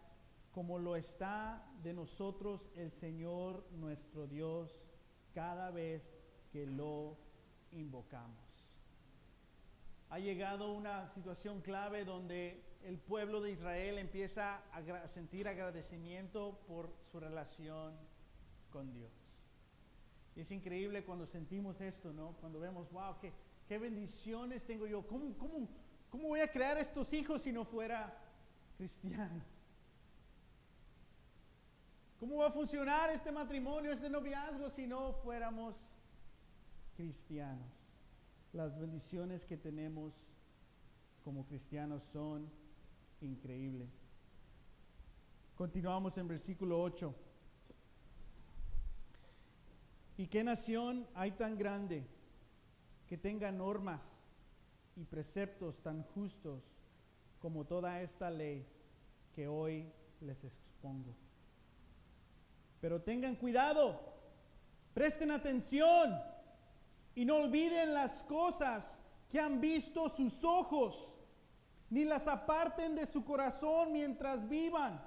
como 0.51 0.79
lo 0.79 0.95
está 0.95 1.63
de 1.83 1.93
nosotros 1.93 2.71
el 2.75 2.91
Señor 2.91 3.65
nuestro 3.71 4.25
Dios 4.25 4.75
cada 5.33 5.69
vez 5.69 6.03
que 6.51 6.65
lo 6.65 7.17
invocamos? 7.71 8.47
Ha 10.09 10.19
llegado 10.19 10.73
una 10.73 11.09
situación 11.09 11.61
clave 11.61 12.05
donde 12.05 12.63
el 12.83 12.97
pueblo 12.97 13.41
de 13.41 13.51
Israel 13.51 13.97
empieza 13.97 14.61
a 14.71 15.07
sentir 15.09 15.47
agradecimiento 15.47 16.59
por 16.67 16.93
su 17.11 17.19
relación 17.19 17.93
con 18.71 18.93
Dios. 18.93 19.11
Y 20.37 20.41
es 20.41 20.51
increíble 20.51 21.03
cuando 21.03 21.25
sentimos 21.25 21.81
esto, 21.81 22.13
¿no? 22.13 22.33
Cuando 22.39 22.59
vemos, 22.59 22.91
wow, 22.91 23.15
qué, 23.19 23.79
bendiciones 23.79 24.63
tengo 24.67 24.85
yo. 24.85 25.01
¿Cómo, 25.07 25.35
cómo, 25.35 25.67
¿Cómo 26.11 26.27
voy 26.27 26.41
a 26.41 26.51
crear 26.51 26.77
estos 26.77 27.11
hijos 27.11 27.41
si 27.41 27.51
no 27.51 27.65
fuera 27.65 28.15
cristiano? 28.77 29.41
¿Cómo 32.19 32.37
va 32.37 32.47
a 32.47 32.51
funcionar 32.51 33.09
este 33.09 33.31
matrimonio, 33.31 33.91
este 33.91 34.11
noviazgo 34.11 34.69
si 34.69 34.85
no 34.85 35.13
fuéramos 35.23 35.75
cristianos? 36.95 37.71
Las 38.53 38.79
bendiciones 38.79 39.43
que 39.43 39.57
tenemos 39.57 40.13
como 41.23 41.47
cristianos 41.47 42.03
son 42.13 42.47
increíble. 43.21 43.87
Continuamos 45.55 46.15
en 46.19 46.27
versículo 46.27 46.79
8. 46.79 47.26
¿Y 50.17 50.27
qué 50.27 50.43
nación 50.43 51.07
hay 51.13 51.31
tan 51.31 51.57
grande 51.57 52.03
que 53.07 53.17
tenga 53.17 53.51
normas 53.51 54.03
y 54.95 55.03
preceptos 55.03 55.77
tan 55.83 56.01
justos 56.03 56.63
como 57.39 57.65
toda 57.65 58.01
esta 58.01 58.31
ley 58.31 58.65
que 59.35 59.47
hoy 59.47 59.87
les 60.21 60.43
expongo? 60.43 61.15
Pero 62.81 63.01
tengan 63.01 63.35
cuidado, 63.35 63.99
presten 64.95 65.29
atención 65.29 66.19
y 67.13 67.23
no 67.23 67.35
olviden 67.35 67.93
las 67.93 68.11
cosas 68.23 68.91
que 69.29 69.39
han 69.39 69.61
visto 69.61 70.09
sus 70.09 70.43
ojos 70.43 71.07
ni 71.89 72.05
las 72.05 72.27
aparten 72.27 72.95
de 72.95 73.05
su 73.05 73.23
corazón 73.23 73.93
mientras 73.93 74.49
vivan. 74.49 74.99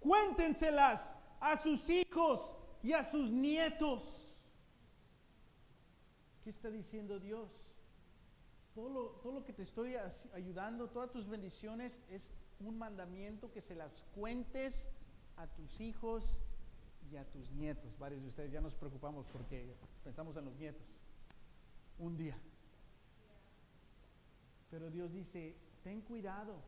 Cuéntenselas 0.00 1.02
a 1.38 1.62
sus 1.62 1.88
hijos 1.90 2.40
y 2.82 2.92
a 2.92 3.04
sus 3.10 3.30
nietos. 3.30 4.17
¿Qué 6.48 6.52
está 6.52 6.70
diciendo 6.70 7.18
Dios? 7.18 7.46
Todo 8.74 8.88
lo, 8.88 9.04
todo 9.20 9.34
lo 9.34 9.44
que 9.44 9.52
te 9.52 9.64
estoy 9.64 9.96
ayudando, 10.32 10.88
todas 10.88 11.10
tus 11.10 11.28
bendiciones, 11.28 11.92
es 12.08 12.22
un 12.58 12.78
mandamiento 12.78 13.52
que 13.52 13.60
se 13.60 13.74
las 13.74 13.92
cuentes 14.14 14.72
a 15.36 15.46
tus 15.46 15.78
hijos 15.78 16.24
y 17.12 17.16
a 17.16 17.30
tus 17.30 17.50
nietos. 17.50 17.98
Varios 17.98 18.22
de 18.22 18.28
ustedes 18.28 18.50
ya 18.50 18.62
nos 18.62 18.74
preocupamos 18.76 19.26
porque 19.26 19.76
pensamos 20.02 20.38
en 20.38 20.46
los 20.46 20.56
nietos. 20.56 20.86
Un 21.98 22.16
día. 22.16 22.38
Pero 24.70 24.88
Dios 24.88 25.12
dice, 25.12 25.54
ten 25.84 26.00
cuidado. 26.00 26.62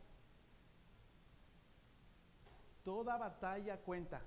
Toda 2.85 3.17
batalla 3.17 3.77
cuenta. 3.77 4.21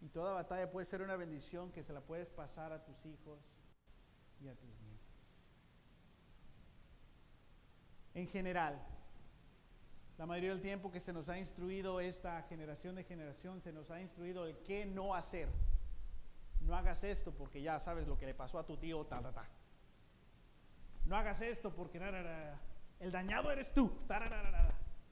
Y 0.00 0.08
toda 0.10 0.34
batalla 0.34 0.70
puede 0.70 0.86
ser 0.86 1.02
una 1.02 1.16
bendición 1.16 1.72
que 1.72 1.82
se 1.82 1.92
la 1.92 2.00
puedes 2.00 2.28
pasar 2.28 2.70
a 2.70 2.84
tus 2.84 3.04
hijos 3.04 3.40
y 4.40 4.48
a 4.48 4.54
tus 4.54 4.68
nietos. 4.80 5.06
En 8.14 8.28
general, 8.28 8.80
la 10.18 10.26
mayoría 10.26 10.50
del 10.50 10.60
tiempo 10.60 10.90
que 10.90 11.00
se 11.00 11.12
nos 11.12 11.28
ha 11.28 11.38
instruido 11.38 12.00
esta 12.00 12.42
generación 12.42 12.96
de 12.96 13.04
generación, 13.04 13.60
se 13.60 13.72
nos 13.72 13.90
ha 13.90 14.00
instruido 14.00 14.46
el 14.46 14.56
qué 14.64 14.84
no 14.84 15.14
hacer. 15.14 15.48
No 16.60 16.74
hagas 16.74 17.04
esto 17.04 17.32
porque 17.32 17.62
ya 17.62 17.78
sabes 17.78 18.08
lo 18.08 18.18
que 18.18 18.26
le 18.26 18.34
pasó 18.34 18.58
a 18.58 18.66
tu 18.66 18.76
tío, 18.76 19.04
ta, 19.06 19.20
ta, 19.22 19.32
ta. 19.32 19.46
No 21.06 21.16
hagas 21.16 21.40
esto 21.40 21.72
porque... 21.74 21.98
El 23.00 23.12
dañado 23.12 23.52
eres 23.52 23.72
tú. 23.72 23.90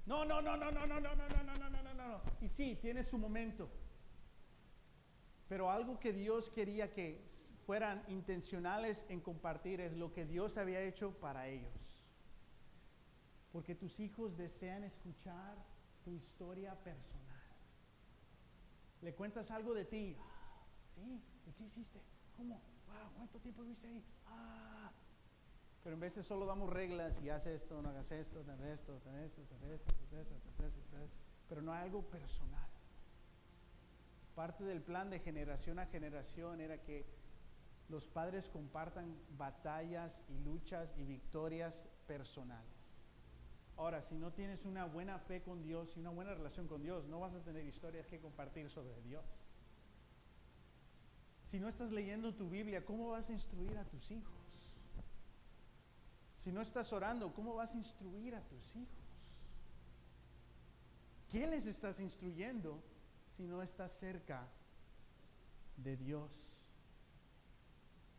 No, 0.07 0.25
no, 0.25 0.43
no, 0.43 0.57
no, 0.57 0.71
no, 0.71 0.87
no, 0.87 1.01
no, 1.01 1.15
no, 1.15 1.29
no, 1.29 1.57
no, 1.57 1.71
no, 1.71 1.83
no, 1.83 1.95
no. 1.95 2.21
Y 2.41 2.49
sí, 2.49 2.77
tiene 2.83 3.05
su 3.05 3.17
momento. 3.17 3.69
Pero 5.49 5.71
algo 5.71 5.99
que 6.01 6.13
Dios 6.13 6.51
quería 6.51 6.93
que 6.93 7.36
fueran 7.67 8.03
intencionales 8.07 9.05
en 9.09 9.21
compartir 9.21 9.81
es 9.81 9.93
lo 9.97 10.13
que 10.13 10.25
Dios 10.25 10.57
había 10.57 10.81
hecho 10.83 11.11
para 11.19 11.49
ellos. 11.49 11.75
Porque 13.53 13.75
tus 13.75 13.99
hijos 13.99 14.37
desean 14.37 14.85
escuchar 14.85 15.57
tu 16.05 16.13
historia 16.13 16.75
personal. 16.85 17.27
Le 19.03 19.15
cuentas 19.15 19.51
algo 19.51 19.75
de 19.75 19.85
ti. 19.85 20.17
¿Sí? 20.95 21.21
¿Y 21.47 21.53
qué 21.53 21.65
hiciste? 21.65 22.01
¿Cómo? 22.37 22.61
¿Cuánto 23.17 23.39
tiempo 23.41 23.65
viste 23.65 23.89
ahí? 23.89 24.05
Ah, 24.27 24.91
Pero 25.83 25.95
en 25.95 26.01
veces 26.01 26.25
solo 26.25 26.47
damos 26.47 26.71
reglas 26.71 27.15
y 27.23 27.31
haz 27.31 27.47
esto, 27.47 27.83
no 27.83 27.89
hagas 27.89 28.11
esto, 28.13 28.41
haz 28.41 28.61
esto, 28.61 28.95
haz 28.95 29.13
esto, 29.13 29.13
haz 29.13 29.13
esto, 29.13 29.53
haz 29.53 29.63
esto, 29.63 29.93
haz 29.93 30.13
esto, 30.13 30.55
haz 30.63 31.03
esto. 31.03 31.17
Pero 31.49 31.63
no 31.63 31.73
hay 31.73 31.83
algo 31.83 32.03
personal. 32.03 32.69
Parte 34.35 34.65
del 34.65 34.83
plan 34.83 35.11
de 35.11 35.19
generación 35.19 35.79
a 35.79 35.87
generación 35.87 36.61
era 36.61 36.79
que 36.83 37.07
los 37.89 38.07
padres 38.09 38.49
compartan 38.49 39.17
batallas 39.39 40.13
y 40.29 40.39
luchas 40.45 40.89
y 40.99 41.05
victorias 41.05 41.89
personales. 42.07 42.77
Ahora, 43.77 44.03
si 44.03 44.15
no 44.17 44.33
tienes 44.33 44.65
una 44.65 44.87
buena 44.87 45.19
fe 45.19 45.43
con 45.43 45.63
Dios 45.63 45.93
y 45.97 46.01
una 46.01 46.11
buena 46.11 46.35
relación 46.35 46.67
con 46.67 46.83
Dios, 46.83 47.07
no 47.07 47.21
vas 47.21 47.35
a 47.35 47.45
tener 47.45 47.65
historias 47.67 48.07
que 48.07 48.19
compartir 48.19 48.71
sobre 48.71 49.01
Dios. 49.03 49.25
Si 51.51 51.61
no 51.61 51.69
estás 51.69 51.93
leyendo 51.93 52.35
tu 52.35 52.49
Biblia, 52.49 52.85
¿cómo 52.85 53.11
vas 53.11 53.29
a 53.29 53.33
instruir 53.33 53.77
a 53.77 53.85
tus 53.85 54.11
hijos? 54.11 54.35
Si 56.43 56.51
no 56.51 56.63
estás 56.63 56.93
orando, 56.93 57.33
¿cómo 57.35 57.55
vas 57.55 57.75
a 57.75 57.77
instruir 57.77 58.35
a 58.35 58.41
tus 58.41 58.77
hijos? 58.77 59.07
¿Qué 61.31 61.47
les 61.47 61.67
estás 61.67 62.01
instruyendo 62.01 62.83
si 63.37 63.43
no 63.45 63.63
estás 63.63 63.93
cerca 63.99 64.49
de 65.77 65.97
Dios? 65.97 66.46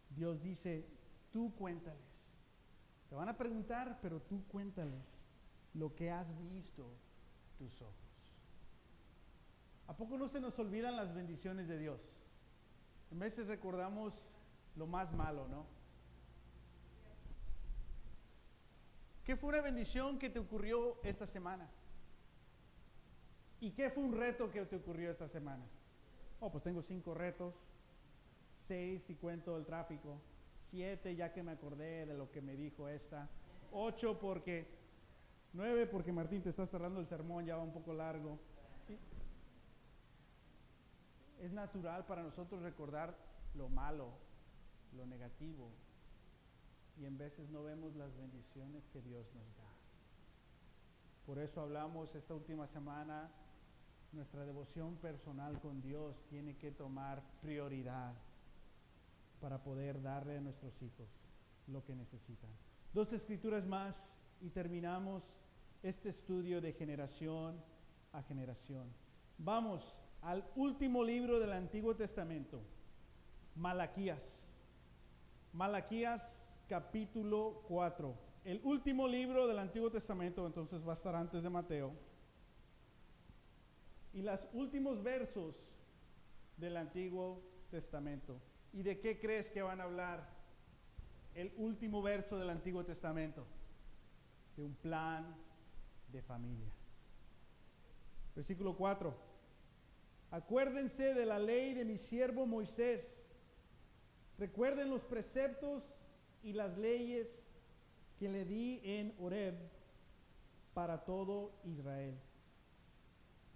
Dios 0.09 0.41
dice, 0.41 0.85
tú 1.31 1.53
cuéntales. 1.55 2.01
Te 3.09 3.15
van 3.15 3.29
a 3.29 3.37
preguntar, 3.37 3.99
pero 4.01 4.19
tú 4.21 4.43
cuéntales 4.47 5.03
lo 5.73 5.95
que 5.95 6.11
has 6.11 6.27
visto 6.49 6.89
tus 7.57 7.81
ojos. 7.81 7.95
¿A 9.87 9.95
poco 9.95 10.17
no 10.17 10.27
se 10.27 10.41
nos 10.41 10.57
olvidan 10.59 10.95
las 10.95 11.13
bendiciones 11.13 11.67
de 11.67 11.77
Dios? 11.77 12.01
En 13.11 13.19
veces 13.19 13.47
recordamos 13.47 14.13
lo 14.75 14.85
más 14.85 15.13
malo, 15.13 15.47
¿no? 15.47 15.65
¿Qué 19.23 19.35
fue 19.35 19.49
una 19.49 19.61
bendición 19.61 20.19
que 20.19 20.29
te 20.29 20.39
ocurrió 20.39 20.97
esta 21.03 21.27
semana? 21.27 21.69
¿Y 23.59 23.71
qué 23.71 23.89
fue 23.89 24.03
un 24.03 24.13
reto 24.13 24.51
que 24.51 24.65
te 24.65 24.75
ocurrió 24.75 25.11
esta 25.11 25.27
semana? 25.27 25.65
Oh, 26.39 26.51
pues 26.51 26.63
tengo 26.63 26.81
cinco 26.81 27.13
retos, 27.13 27.53
seis 28.67 29.01
si 29.07 29.15
cuento 29.15 29.57
el 29.57 29.65
tráfico, 29.65 30.19
siete 30.69 31.15
ya 31.15 31.33
que 31.33 31.43
me 31.43 31.51
acordé 31.51 32.05
de 32.05 32.17
lo 32.17 32.31
que 32.31 32.41
me 32.41 32.55
dijo 32.55 32.87
esta, 32.87 33.29
ocho 33.71 34.19
porque, 34.19 34.67
nueve 35.53 35.87
porque 35.87 36.11
Martín 36.11 36.41
te 36.41 36.49
está 36.49 36.67
cerrando 36.67 36.99
el 36.99 37.07
sermón, 37.07 37.45
ya 37.45 37.55
va 37.55 37.63
un 37.63 37.73
poco 37.73 37.93
largo. 37.93 38.37
Es 41.39 41.51
natural 41.51 42.05
para 42.05 42.23
nosotros 42.23 42.61
recordar 42.63 43.15
lo 43.55 43.69
malo, 43.69 44.09
lo 44.95 45.05
negativo, 45.05 45.69
y 46.99 47.05
en 47.05 47.17
veces 47.17 47.49
no 47.49 47.63
vemos 47.63 47.95
las 47.95 48.15
bendiciones 48.17 48.83
que 48.91 49.01
Dios 49.01 49.25
nos 49.35 49.57
da. 49.57 49.67
Por 51.25 51.37
eso 51.37 51.61
hablamos 51.61 52.13
esta 52.15 52.33
última 52.33 52.67
semana, 52.67 53.29
nuestra 54.13 54.45
devoción 54.45 54.95
personal 54.95 55.59
con 55.59 55.81
Dios 55.81 56.15
tiene 56.29 56.55
que 56.57 56.71
tomar 56.71 57.21
prioridad 57.41 58.13
para 59.39 59.63
poder 59.63 60.01
darle 60.01 60.37
a 60.37 60.41
nuestros 60.41 60.81
hijos 60.81 61.07
lo 61.67 61.83
que 61.83 61.95
necesitan. 61.95 62.49
Dos 62.93 63.11
escrituras 63.13 63.65
más 63.65 63.95
y 64.41 64.49
terminamos 64.49 65.23
este 65.83 66.09
estudio 66.09 66.61
de 66.61 66.73
generación 66.73 67.61
a 68.13 68.23
generación. 68.23 68.87
Vamos 69.37 69.95
al 70.21 70.43
último 70.55 71.03
libro 71.03 71.39
del 71.39 71.53
Antiguo 71.53 71.95
Testamento, 71.95 72.61
Malaquías. 73.55 74.21
Malaquías 75.53 76.21
capítulo 76.67 77.63
4. 77.67 78.15
El 78.45 78.61
último 78.63 79.07
libro 79.07 79.47
del 79.47 79.59
Antiguo 79.59 79.91
Testamento, 79.91 80.45
entonces 80.45 80.85
va 80.87 80.93
a 80.93 80.95
estar 80.95 81.15
antes 81.15 81.43
de 81.43 81.49
Mateo. 81.49 81.93
Y 84.13 84.21
los 84.21 84.39
últimos 84.53 85.03
versos 85.03 85.55
del 86.57 86.77
Antiguo 86.77 87.41
Testamento. 87.69 88.39
¿Y 88.73 88.83
de 88.83 88.99
qué 88.99 89.19
crees 89.19 89.49
que 89.49 89.61
van 89.61 89.81
a 89.81 89.85
hablar 89.85 90.27
el 91.35 91.51
último 91.57 92.01
verso 92.01 92.37
del 92.37 92.49
Antiguo 92.49 92.83
Testamento? 92.83 93.45
De 94.55 94.63
un 94.63 94.75
plan 94.75 95.35
de 96.11 96.21
familia. 96.21 96.71
Versículo 98.35 98.75
4. 98.75 99.15
Acuérdense 100.31 101.13
de 101.13 101.25
la 101.25 101.39
ley 101.39 101.73
de 101.73 101.85
mi 101.85 101.97
siervo 101.97 102.45
Moisés. 102.45 103.03
Recuerden 104.37 104.89
los 104.89 105.01
preceptos 105.03 105.83
y 106.43 106.53
las 106.53 106.77
leyes 106.77 107.27
que 108.19 108.29
le 108.29 108.45
di 108.45 108.79
en 108.83 109.15
Horeb 109.19 109.55
para 110.73 111.03
todo 111.05 111.51
Israel. 111.63 112.15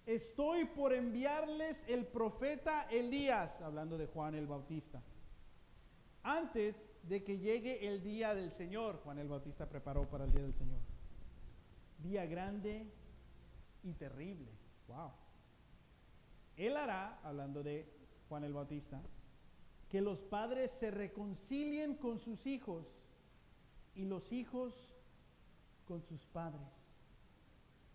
Estoy 0.06 0.66
por 0.66 0.94
enviarles 0.94 1.78
el 1.88 2.06
profeta 2.06 2.84
Elías, 2.90 3.62
hablando 3.62 3.98
de 3.98 4.08
Juan 4.08 4.36
el 4.36 4.48
Bautista, 4.48 5.02
antes 6.24 6.76
de 7.04 7.24
que 7.24 7.38
llegue 7.38 7.88
el 7.88 8.04
día 8.04 8.34
del 8.34 8.52
Señor. 8.52 9.00
Juan 9.04 9.20
el 9.20 9.28
Bautista 9.28 9.68
preparó 9.68 10.10
para 10.10 10.26
el 10.26 10.32
día 10.32 10.42
del 10.42 10.54
Señor. 10.54 10.80
Día 12.00 12.26
grande 12.26 12.88
y 13.84 13.94
terrible. 13.94 14.50
Wow. 14.88 15.12
Él 16.58 16.78
hará, 16.78 17.20
hablando 17.24 17.64
de 17.64 17.88
Juan 18.28 18.44
el 18.44 18.54
Bautista, 18.54 19.02
que 19.90 20.02
los 20.02 20.20
padres 20.20 20.72
se 20.80 20.90
reconcilien 20.90 21.96
con 21.96 22.20
sus 22.20 22.46
hijos 22.48 22.86
y 23.96 24.06
los 24.06 24.32
hijos 24.32 24.74
con 25.86 26.02
sus 26.02 26.26
padres. 26.28 26.81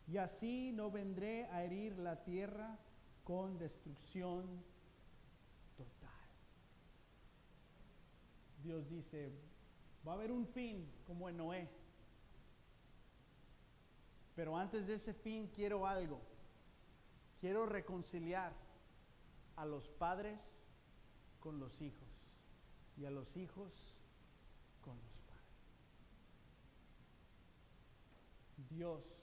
Y 0.09 0.19
así 0.19 0.73
no 0.73 0.91
vendré 0.91 1.47
a 1.47 1.65
herir 1.65 1.99
la 1.99 2.23
tierra 2.23 2.79
con 3.25 3.59
destrucción 3.59 4.63
total. 5.77 6.11
Dios 8.63 8.89
dice, 8.89 9.33
va 10.07 10.13
a 10.13 10.15
haber 10.15 10.31
un 10.31 10.47
fin 10.47 10.89
como 11.05 11.29
en 11.29 11.37
Noé. 11.37 11.69
Pero 14.37 14.57
antes 14.57 14.87
de 14.87 14.95
ese 14.95 15.13
fin 15.13 15.49
quiero 15.49 15.87
algo. 15.87 16.21
Quiero 17.41 17.67
reconciliar 17.67 18.53
a 19.57 19.67
los 19.67 19.89
padres 19.89 20.39
con 21.41 21.59
los 21.59 21.81
hijos 21.81 22.09
y 22.97 23.07
a 23.07 23.11
los 23.11 23.37
hijos 23.37 23.73
con 24.83 24.97
los 24.97 25.19
padres. 25.27 25.47
Dios 28.71 29.16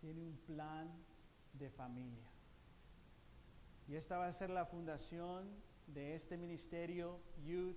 tiene 0.00 0.22
un 0.22 0.36
plan 0.46 0.90
de 1.52 1.70
familia. 1.70 2.24
Y 3.86 3.96
esta 3.96 4.18
va 4.18 4.28
a 4.28 4.32
ser 4.32 4.50
la 4.50 4.66
fundación 4.66 5.48
de 5.86 6.14
este 6.14 6.36
ministerio 6.36 7.20
Youth 7.44 7.76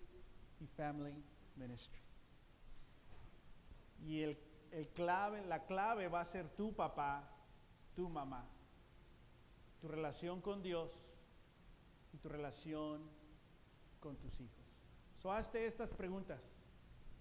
y 0.60 0.68
Family 0.68 1.24
Ministry. 1.56 2.02
Y 4.06 4.22
el, 4.22 4.38
el 4.72 4.88
clave, 4.90 5.46
la 5.46 5.66
clave 5.66 6.08
va 6.08 6.22
a 6.22 6.26
ser 6.26 6.50
tu 6.50 6.74
papá, 6.76 7.28
tu 7.96 8.10
mamá, 8.10 8.46
tu 9.82 9.88
relación 9.88 10.42
con 10.42 10.62
Dios 10.62 10.92
y 12.14 12.18
tu 12.18 12.30
relación 12.30 13.10
con 14.00 14.18
tus 14.18 14.40
hijos. 14.40 14.64
So, 15.18 15.32
hazte 15.32 15.66
estas 15.66 15.90
preguntas. 15.94 16.42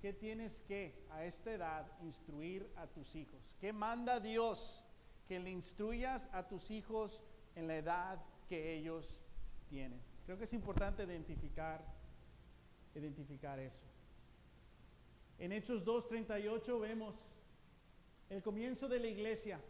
¿Qué 0.01 0.13
tienes 0.13 0.61
que 0.63 1.07
a 1.11 1.25
esta 1.25 1.53
edad 1.53 1.87
instruir 2.03 2.69
a 2.77 2.89
tus 2.89 3.15
hijos? 3.15 3.41
¿Qué 3.61 3.73
manda 3.73 4.19
Dios 4.19 4.85
que 5.29 5.39
le 5.39 5.51
instruyas 5.51 6.29
a 6.33 6.47
tus 6.49 6.71
hijos 6.71 7.21
en 7.55 7.69
la 7.69 7.77
edad 7.77 8.23
que 8.49 8.75
ellos 8.75 9.21
tienen? 9.69 10.01
Creo 10.27 10.39
que 10.39 10.45
es 10.45 10.53
importante 10.53 11.03
identificar, 11.05 11.85
identificar 12.95 13.59
eso. 13.59 13.85
En 15.39 15.53
Hechos 15.53 15.85
2.38 15.85 16.81
vemos 16.81 17.15
el 18.31 18.43
comienzo 18.43 18.89
de 18.89 19.01
la 19.01 19.09
iglesia, 19.09 19.61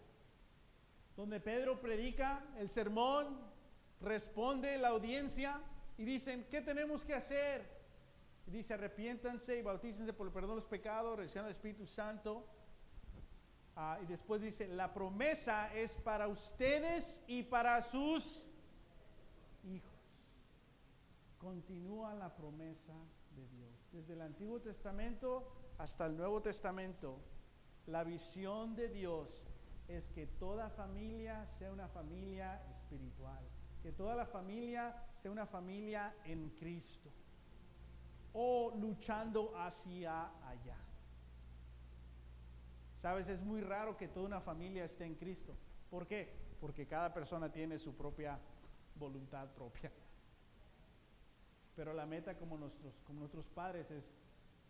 donde 1.17 1.41
Pedro 1.41 1.81
predica 1.81 2.45
el 2.59 2.69
sermón, 2.69 3.39
responde 4.01 4.77
la 4.79 4.89
audiencia 4.89 5.61
y 5.97 6.05
dicen, 6.05 6.47
¿qué 6.51 6.61
tenemos 6.61 7.03
que 7.05 7.15
hacer? 7.15 7.63
Y 8.47 8.51
dice, 8.51 8.75
arrepiéntanse 8.75 9.59
y 9.59 9.63
bautícense 9.63 10.13
por 10.13 10.27
el 10.27 10.33
perdón 10.33 10.51
de 10.51 10.57
los 10.57 10.65
pecados, 10.67 11.17
reciban 11.17 11.47
el 11.47 11.53
Espíritu 11.53 11.87
Santo. 11.87 12.45
Ah, 13.75 13.99
y 14.03 14.07
después 14.07 14.43
dice, 14.43 14.69
la 14.69 14.93
promesa 14.93 15.75
es 15.75 15.91
para 16.03 16.29
ustedes 16.29 17.05
y 17.27 17.43
para 17.43 17.83
sus 17.83 18.45
hijos. 19.65 19.91
Continúa 21.39 22.15
la 22.15 22.35
promesa 22.35 22.93
de 23.35 23.49
Dios. 23.49 23.71
Desde 23.93 24.13
el 24.13 24.21
Antiguo 24.21 24.61
Testamento 24.61 25.51
hasta 25.79 26.07
el 26.07 26.17
Nuevo 26.17 26.43
Testamento, 26.43 27.19
la 27.87 28.05
visión 28.05 28.77
de 28.77 28.89
Dios 28.89 29.29
es 29.89 30.09
que 30.11 30.27
toda 30.27 30.71
familia 30.71 31.47
sea 31.59 31.73
una 31.73 31.89
familia 31.89 32.63
espiritual, 32.71 33.43
que 33.83 33.93
toda 33.93 34.15
la 34.15 34.27
familia 34.27 34.95
sea 35.21 35.31
una 35.31 35.47
familia 35.47 36.15
en 36.25 36.51
Cristo 36.51 37.11
o 38.33 38.75
luchando 38.77 39.53
hacia 39.57 40.31
allá. 40.47 40.77
Sabes, 43.03 43.29
es 43.29 43.43
muy 43.43 43.61
raro 43.61 43.97
que 43.97 44.07
toda 44.07 44.27
una 44.27 44.41
familia 44.41 44.85
esté 44.85 45.05
en 45.05 45.17
Cristo. 45.17 45.57
¿Por 45.91 46.07
qué? 46.07 46.33
Porque 46.61 46.87
cada 46.87 47.13
persona 47.13 47.51
tiene 47.51 47.81
su 47.81 47.97
propia 47.97 48.39
voluntad 48.95 49.49
propia. 49.57 49.91
Pero 51.75 51.93
la 51.95 52.07
meta 52.07 52.37
como 52.37 52.57
nuestros, 52.57 52.95
como 53.05 53.19
nuestros 53.19 53.49
padres 53.49 53.91
es, 53.91 54.09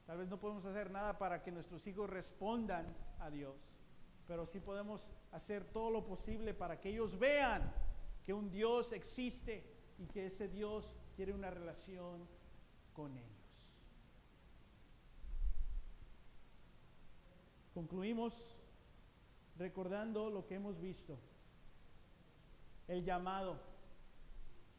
tal 0.07 0.17
vez 0.17 0.31
no 0.31 0.41
podemos 0.41 0.65
hacer 0.65 0.91
nada 0.91 1.19
para 1.19 1.43
que 1.43 1.53
nuestros 1.53 1.87
hijos 1.87 2.09
respondan 2.09 2.87
a 3.19 3.29
Dios, 3.29 3.55
pero 4.27 4.47
sí 4.47 4.61
podemos 4.61 5.05
hacer 5.33 5.65
todo 5.65 5.91
lo 5.91 6.07
posible 6.07 6.55
para 6.55 6.81
que 6.81 6.89
ellos 6.89 7.19
vean 7.19 7.71
que 8.25 8.33
un 8.33 8.51
Dios 8.51 8.95
existe 8.95 9.63
y 9.99 10.07
que 10.07 10.27
ese 10.27 10.49
Dios 10.49 10.97
quiere 11.17 11.35
una 11.35 11.51
relación 11.51 12.27
con 12.95 13.15
ellos. 13.19 13.32
Concluimos 17.75 18.35
recordando 19.57 20.31
lo 20.31 20.47
que 20.47 20.57
hemos 20.57 20.81
visto, 20.81 21.19
el 22.89 23.05
llamado, 23.05 23.59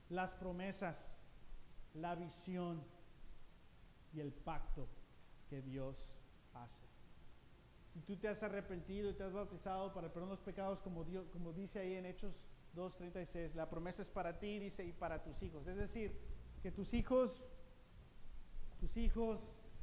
las 0.10 0.32
promesas, 0.34 0.96
la 1.96 2.16
visión 2.16 2.84
y 4.14 4.20
el 4.20 4.32
pacto 4.32 4.88
que 5.50 5.62
Dios 5.62 5.96
hace. 6.54 6.86
Si 7.94 8.02
tú 8.02 8.16
te 8.18 8.28
has 8.28 8.41
arrepentido 8.44 9.10
y 9.10 9.14
te 9.14 9.24
has 9.24 9.34
bautizado 9.34 9.94
para 9.94 10.08
el 10.08 10.14
perdón 10.14 10.30
de 10.30 10.36
los 10.36 10.44
pecados, 10.44 10.80
como, 10.80 11.04
Dios, 11.04 11.28
como 11.32 11.54
dice 11.54 11.80
ahí 11.80 11.94
en 11.94 12.06
Hechos 12.06 12.34
2.36, 12.76 13.54
la 13.54 13.70
promesa 13.70 14.02
es 14.02 14.10
para 14.10 14.39
ti, 14.39 14.60
dice, 14.60 14.84
y 14.84 14.94
para 14.94 15.24
tus 15.24 15.41
hijos. 15.41 15.66
Es 15.68 15.78
decir, 15.78 16.20
que 16.62 16.72
tus 16.72 16.94
hijos, 16.94 17.44
tus 18.80 18.98
hijos, 18.98 19.39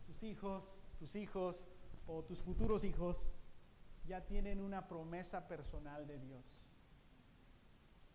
tus 0.06 0.22
hijos, 0.22 0.64
tus 0.98 1.14
hijos 1.14 1.64
o 2.06 2.22
tus 2.22 2.40
futuros 2.42 2.84
hijos 2.84 3.16
ya 4.06 4.24
tienen 4.26 4.60
una 4.60 4.88
promesa 4.88 5.46
personal 5.46 6.06
de 6.06 6.18
Dios. 6.18 6.44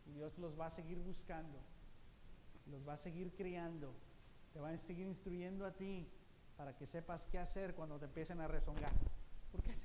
Y 0.06 0.12
Dios 0.12 0.38
los 0.38 0.60
va 0.60 0.68
a 0.68 0.72
seguir 0.72 1.00
buscando, 1.00 1.58
los 2.68 2.88
va 2.88 2.94
a 2.94 2.98
seguir 2.98 3.34
criando, 3.36 3.94
te 4.54 4.60
va 4.60 4.70
a 4.70 4.78
seguir 4.78 5.08
instruyendo 5.08 5.66
a 5.66 5.72
ti 5.72 6.08
para 6.58 6.76
que 6.76 6.86
sepas 6.88 7.22
qué 7.32 7.40
hacer 7.40 7.76
cuando 7.76 7.98
te 7.98 8.06
empiecen 8.06 8.40
a 8.42 8.48
rezongar. 8.48 8.92
¿Por 9.52 9.62
qué 9.64 9.76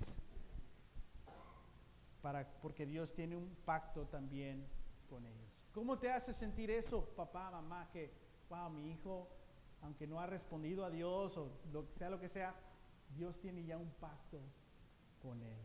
Para, 2.23 2.47
porque 2.61 2.87
Dios 2.87 3.13
tiene 3.15 3.37
un 3.37 3.57
pacto 3.65 4.07
también 4.07 4.67
con 5.09 5.25
ellos. 5.25 5.51
¿Cómo 5.73 5.99
te 5.99 6.11
hace 6.11 6.35
sentir 6.35 6.71
eso, 6.71 7.05
papá, 7.17 7.51
mamá, 7.51 7.89
que, 7.93 8.13
wow, 8.49 8.69
mi 8.69 8.91
hijo, 8.91 9.29
aunque 9.83 10.07
no 10.07 10.21
ha 10.21 10.27
respondido 10.27 10.85
a 10.85 10.91
Dios 10.91 11.37
o 11.37 11.51
lo, 11.73 11.87
sea 11.97 12.11
lo 12.11 12.21
que 12.21 12.29
sea, 12.29 12.55
Dios 13.17 13.39
tiene 13.41 13.65
ya 13.65 13.77
un 13.77 13.91
pacto 14.01 14.41
con 15.23 15.43
él? 15.43 15.59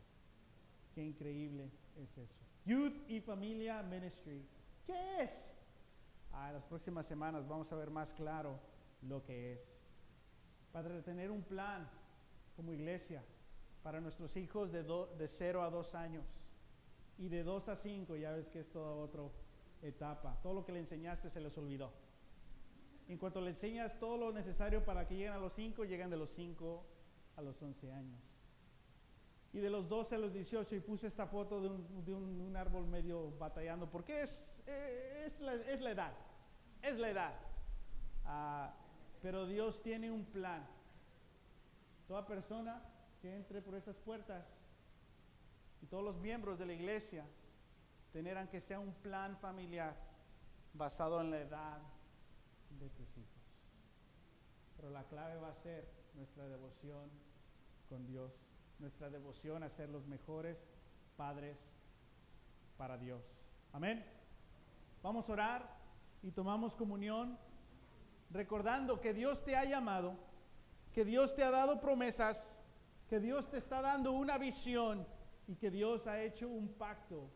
Qué 0.93 1.03
increíble 1.03 1.69
es 1.97 2.17
eso. 2.17 2.45
Youth 2.65 3.09
y 3.09 3.21
Familia 3.21 3.83
Ministry. 3.83 4.45
¿Qué 4.85 5.23
es? 5.23 5.31
Ah, 6.31 6.51
las 6.51 6.63
próximas 6.63 7.05
semanas 7.05 7.47
vamos 7.47 7.71
a 7.71 7.75
ver 7.75 7.89
más 7.89 8.11
claro 8.13 8.59
lo 9.01 9.23
que 9.23 9.53
es. 9.53 9.59
Para 10.71 11.01
tener 11.03 11.31
un 11.31 11.43
plan 11.43 11.89
como 12.55 12.73
iglesia 12.73 13.23
para 13.83 14.01
nuestros 14.01 14.35
hijos 14.35 14.71
de, 14.71 14.83
de 14.83 15.27
0 15.27 15.61
a 15.61 15.69
2 15.69 15.95
años 15.95 16.25
y 17.17 17.27
de 17.27 17.43
2 17.43 17.69
a 17.69 17.75
5, 17.75 18.15
ya 18.15 18.31
ves 18.31 18.47
que 18.47 18.61
es 18.61 18.71
toda 18.71 18.91
otra 18.91 19.21
etapa. 19.81 20.39
Todo 20.41 20.53
lo 20.53 20.65
que 20.65 20.71
le 20.71 20.79
enseñaste 20.79 21.29
se 21.29 21.39
les 21.39 21.57
olvidó. 21.57 21.93
En 23.07 23.17
cuanto 23.17 23.39
le 23.41 23.51
enseñas 23.51 23.99
todo 23.99 24.17
lo 24.17 24.31
necesario 24.31 24.83
para 24.83 25.07
que 25.07 25.15
lleguen 25.15 25.33
a 25.33 25.37
los 25.37 25.53
5, 25.53 25.85
llegan 25.85 26.09
de 26.09 26.17
los 26.17 26.31
5 26.31 26.83
a 27.37 27.41
los 27.41 27.61
11 27.61 27.91
años. 27.91 28.19
Y 29.53 29.59
de 29.59 29.69
los 29.69 29.87
12 29.87 30.15
a 30.15 30.17
los 30.17 30.33
18, 30.33 30.75
y 30.75 30.79
puse 30.81 31.07
esta 31.07 31.27
foto 31.27 31.61
de 31.61 32.13
un, 32.13 32.55
árbol 32.57 32.87
medio 32.87 33.31
batallando, 33.37 33.89
porque 33.89 34.21
es, 34.21 34.49
eh, 34.67 35.25
es, 35.27 35.39
la, 35.39 35.91
edad, 35.91 36.13
es 36.81 36.97
la 36.97 37.09
edad. 37.09 37.33
Ah, 38.25 38.73
pero 39.21 39.45
Dios 39.45 39.81
tiene 39.81 40.11
un 40.11 40.25
plan. 40.25 40.67
Toda 42.07 42.25
persona 42.25 42.81
que 43.21 43.33
entre 43.33 43.61
por 43.61 43.75
esas 43.75 43.95
puertas 43.97 44.45
y 45.81 45.87
todos 45.87 46.03
los 46.03 46.17
miembros 46.17 46.59
de 46.59 46.65
la 46.65 46.73
iglesia 46.73 47.25
tendrán 48.11 48.47
que 48.47 48.61
sea 48.61 48.79
un 48.79 48.93
plan 48.95 49.37
familiar 49.37 49.95
basado 50.73 51.21
en 51.21 51.31
la 51.31 51.39
edad 51.39 51.81
de 52.79 52.89
tus 52.89 53.17
hijos. 53.17 53.41
Pero 54.75 54.89
la 54.89 55.03
clave 55.05 55.37
va 55.37 55.49
a 55.49 55.55
ser 55.55 55.87
nuestra 56.13 56.47
devoción 56.47 57.09
Dios, 58.03 58.33
nuestra 58.79 59.09
devoción 59.09 59.63
a 59.63 59.69
ser 59.69 59.89
los 59.89 60.05
mejores 60.07 60.57
padres 61.15 61.57
para 62.77 62.97
Dios. 62.97 63.23
Amén. 63.71 64.03
Vamos 65.01 65.29
a 65.29 65.33
orar 65.33 65.77
y 66.23 66.31
tomamos 66.31 66.75
comunión 66.75 67.37
recordando 68.31 68.99
que 68.99 69.13
Dios 69.13 69.43
te 69.43 69.55
ha 69.55 69.63
llamado, 69.63 70.17
que 70.93 71.05
Dios 71.05 71.35
te 71.35 71.43
ha 71.43 71.51
dado 71.51 71.79
promesas, 71.79 72.59
que 73.09 73.19
Dios 73.19 73.49
te 73.49 73.57
está 73.57 73.81
dando 73.81 74.11
una 74.11 74.37
visión 74.37 75.05
y 75.47 75.55
que 75.55 75.69
Dios 75.69 76.07
ha 76.07 76.21
hecho 76.21 76.49
un 76.49 76.69
pacto 76.73 77.29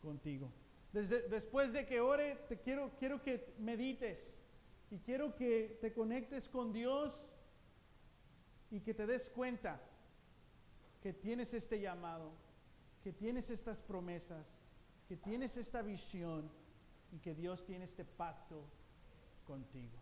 contigo. 0.00 0.52
Desde, 0.92 1.28
después 1.28 1.72
de 1.72 1.84
que 1.84 2.00
ore, 2.00 2.36
te 2.48 2.60
quiero, 2.60 2.92
quiero 2.98 3.22
que 3.22 3.54
medites 3.58 4.18
y 4.90 4.98
quiero 4.98 5.34
que 5.34 5.78
te 5.80 5.92
conectes 5.92 6.48
con 6.48 6.72
Dios 6.72 7.12
y 8.70 8.80
que 8.80 8.94
te 8.94 9.06
des 9.06 9.28
cuenta 9.30 9.80
que 11.06 11.12
tienes 11.12 11.54
este 11.54 11.78
llamado, 11.78 12.32
que 13.04 13.12
tienes 13.12 13.48
estas 13.48 13.78
promesas, 13.78 14.44
que 15.06 15.16
tienes 15.16 15.56
esta 15.56 15.80
visión 15.80 16.50
y 17.12 17.20
que 17.20 17.32
Dios 17.32 17.64
tiene 17.64 17.84
este 17.84 18.04
pacto 18.04 18.64
contigo. 19.44 19.96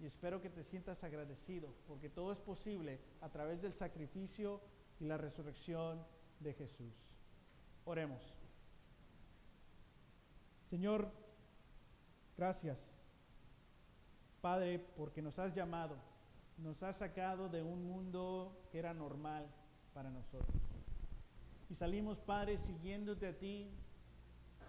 Y 0.00 0.04
espero 0.04 0.42
que 0.42 0.50
te 0.50 0.62
sientas 0.62 1.02
agradecido 1.02 1.72
porque 1.88 2.10
todo 2.10 2.30
es 2.30 2.38
posible 2.40 3.00
a 3.22 3.30
través 3.30 3.62
del 3.62 3.72
sacrificio 3.72 4.60
y 5.00 5.06
la 5.06 5.16
resurrección 5.16 6.04
de 6.40 6.52
Jesús. 6.52 6.92
Oremos. 7.86 8.22
Señor, 10.68 11.10
gracias, 12.36 12.78
Padre, 14.42 14.78
porque 14.78 15.22
nos 15.22 15.38
has 15.38 15.54
llamado 15.54 15.96
nos 16.58 16.82
ha 16.82 16.92
sacado 16.92 17.48
de 17.48 17.62
un 17.62 17.82
mundo 17.84 18.68
que 18.70 18.78
era 18.78 18.94
normal 18.94 19.48
para 19.94 20.10
nosotros. 20.10 20.56
Y 21.70 21.76
salimos, 21.76 22.18
Padre, 22.18 22.58
siguiéndote 22.58 23.26
a 23.26 23.38
ti. 23.38 23.70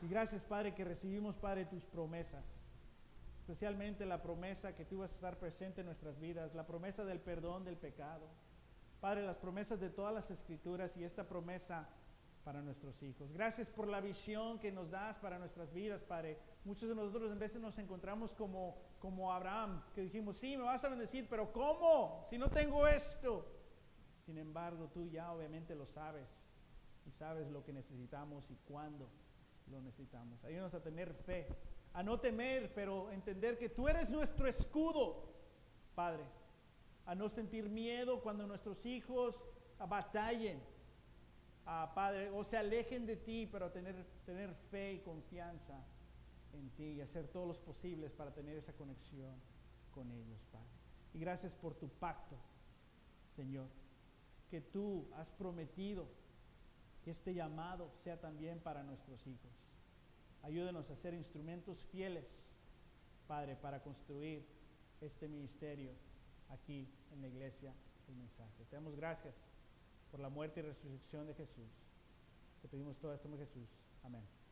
Y 0.02 0.08
gracias, 0.08 0.44
Padre, 0.46 0.74
que 0.76 0.84
recibimos, 0.84 1.36
Padre, 1.36 1.66
tus 1.66 1.84
promesas. 1.86 2.46
Especialmente 3.42 4.06
la 4.06 4.22
promesa 4.22 4.76
que 4.76 4.86
tú 4.86 5.00
vas 5.00 5.12
a 5.12 5.16
estar 5.16 5.38
presente 5.38 5.82
en 5.82 5.88
nuestras 5.88 6.20
vidas, 6.20 6.56
la 6.56 6.66
promesa 6.66 7.04
del 7.04 7.20
perdón 7.20 7.66
del 7.66 7.78
pecado. 7.78 8.28
Padre, 9.02 9.26
las 9.26 9.38
promesas 9.38 9.80
de 9.80 9.90
todas 9.90 10.14
las 10.14 10.30
escrituras 10.32 10.96
y 10.98 11.04
esta 11.04 11.28
promesa 11.28 11.88
para 12.44 12.62
nuestros 12.62 13.02
hijos. 13.04 13.32
Gracias 13.34 13.68
por 13.70 13.88
la 13.88 14.02
visión 14.02 14.60
que 14.60 14.72
nos 14.72 14.90
das 14.92 15.18
para 15.18 15.40
nuestras 15.40 15.74
vidas, 15.74 16.02
Padre. 16.04 16.40
Muchos 16.64 16.88
de 16.88 16.96
nosotros 16.96 17.32
en 17.32 17.40
veces 17.40 17.60
nos 17.60 17.78
encontramos 17.78 18.32
como, 18.34 18.78
como 19.00 19.34
Abraham, 19.34 19.84
que 19.94 20.02
dijimos, 20.02 20.38
sí, 20.38 20.56
me 20.56 20.64
vas 20.64 20.84
a 20.84 20.90
bendecir, 20.90 21.28
pero 21.30 21.52
¿cómo? 21.52 22.26
Si 22.30 22.38
no 22.38 22.50
tengo 22.50 22.88
esto. 22.88 23.46
Sin 24.26 24.38
embargo, 24.38 24.90
tú 24.94 25.08
ya 25.08 25.32
obviamente 25.32 25.76
lo 25.76 25.86
sabes 25.88 26.28
y 27.06 27.12
sabes 27.12 27.50
lo 27.52 27.64
que 27.64 27.74
necesitamos 27.74 28.50
y 28.50 28.56
cuándo 28.68 29.08
lo 29.72 29.82
necesitamos. 29.82 30.44
Ayúdanos 30.44 30.74
a 30.74 30.82
tener 30.82 31.14
fe, 31.14 31.48
a 31.94 32.02
no 32.04 32.20
temer, 32.20 32.74
pero 32.74 33.12
entender 33.12 33.58
que 33.58 33.70
tú 33.70 33.88
eres 33.88 34.10
nuestro 34.10 34.48
escudo, 34.48 35.34
Padre. 35.94 36.24
A 37.06 37.14
no 37.14 37.30
sentir 37.30 37.70
miedo 37.70 38.22
cuando 38.22 38.48
nuestros 38.48 38.84
hijos 38.86 39.36
batallen 39.78 40.60
Padre, 41.66 42.30
o 42.30 42.44
se 42.44 42.58
alejen 42.58 43.08
de 43.08 43.16
ti, 43.16 43.48
pero 43.52 43.72
tener, 43.72 43.96
tener 44.26 44.54
fe 44.70 44.94
y 44.94 45.00
confianza 45.00 45.84
en 46.54 46.70
ti 46.72 46.84
y 46.84 47.02
hacer 47.02 47.28
todos 47.30 47.48
los 47.48 47.58
posibles 47.58 48.12
para 48.12 48.32
tener 48.32 48.56
esa 48.58 48.74
conexión 48.74 49.34
con 49.92 50.12
ellos, 50.12 50.40
Padre. 50.52 50.68
Y 51.14 51.20
gracias 51.20 51.54
por 51.54 51.74
tu 51.74 51.90
pacto, 51.90 52.36
Señor, 53.36 53.68
que 54.50 54.62
tú 54.62 55.08
has 55.16 55.28
prometido 55.32 56.08
que 57.04 57.12
este 57.12 57.34
llamado 57.34 57.92
sea 58.04 58.20
también 58.20 58.60
para 58.60 58.84
nuestros 58.84 59.26
hijos. 59.28 59.52
Ayúdenos 60.44 60.90
a 60.90 60.96
ser 60.96 61.14
instrumentos 61.14 61.78
fieles, 61.92 62.26
Padre, 63.28 63.56
para 63.56 63.82
construir 63.82 64.46
este 65.02 65.28
ministerio 65.28 65.92
aquí 66.50 66.88
en 67.12 67.22
la 67.22 67.28
iglesia, 67.28 67.74
el 68.08 68.16
mensaje. 68.16 68.66
Te 68.70 68.76
damos 68.76 68.96
gracias 68.96 69.36
por 70.12 70.20
la 70.20 70.30
muerte 70.30 70.60
y 70.60 70.64
resurrección 70.64 71.28
de 71.28 71.34
Jesús. 71.34 71.70
Te 72.62 72.68
pedimos 72.68 72.98
todo 72.98 73.14
esto 73.14 73.28
en 73.28 73.38
Jesús. 73.38 73.68
Amén. 74.04 74.45